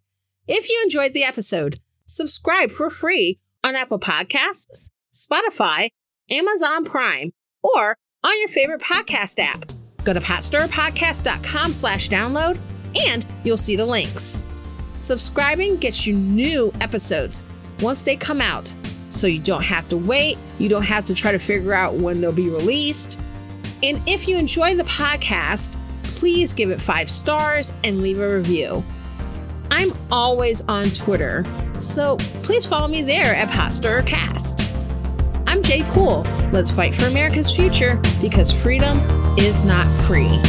If 0.51 0.71
you 0.71 0.81
enjoyed 0.83 1.13
the 1.13 1.25
episode, 1.25 1.79
subscribe 2.07 2.71
for 2.71 2.89
free 2.89 3.39
on 3.63 3.77
Apple 3.77 4.01
Podcasts, 4.01 4.89
Spotify, 5.13 5.91
Amazon 6.31 6.87
Prime, 6.87 7.33
or 7.63 7.99
on 8.25 8.39
your 8.39 8.49
favorite 8.49 8.81
podcast 8.81 9.39
app. 9.41 9.67
Go 10.05 10.15
to 10.15 10.21
potstirrerpodcast.com 10.21 11.75
slash 11.75 12.09
download 12.09 12.59
and 12.99 13.27
you'll 13.45 13.59
see 13.59 13.77
the 13.77 13.85
links. 13.85 14.43
Subscribing 15.01 15.77
gets 15.77 16.07
you 16.07 16.17
new 16.17 16.73
episodes 16.81 17.45
once 17.83 18.03
they 18.03 18.17
come 18.17 18.41
out, 18.41 18.75
so 19.11 19.27
you 19.27 19.41
don't 19.41 19.65
have 19.65 19.87
to 19.91 19.99
wait, 19.99 20.39
you 20.59 20.71
don't 20.71 20.83
have 20.83 21.05
to 21.05 21.15
try 21.15 21.31
to 21.31 21.39
figure 21.39 21.75
out 21.75 21.97
when 21.97 22.23
they'll 22.23 22.33
be 22.33 22.49
released. 22.49 23.21
And 23.83 24.01
if 24.09 24.27
you 24.27 24.39
enjoy 24.39 24.77
the 24.77 24.85
podcast, 24.85 25.77
please 26.05 26.55
give 26.55 26.71
it 26.71 26.81
five 26.81 27.11
stars 27.11 27.75
and 27.85 28.01
leave 28.01 28.19
a 28.19 28.37
review. 28.37 28.83
I'm 29.71 29.93
always 30.11 30.63
on 30.63 30.91
Twitter, 30.91 31.45
so 31.79 32.17
please 32.43 32.67
follow 32.67 32.89
me 32.89 33.03
there 33.03 33.35
at 33.35 33.49
PotStirrerCast. 33.49 34.65
I'm 35.47 35.63
Jay 35.63 35.83
Poole. 35.85 36.23
Let's 36.53 36.71
fight 36.71 36.95
for 36.95 37.07
America's 37.07 37.55
future 37.55 38.01
because 38.21 38.51
freedom 38.51 38.99
is 39.39 39.65
not 39.65 39.87
free. 40.07 40.41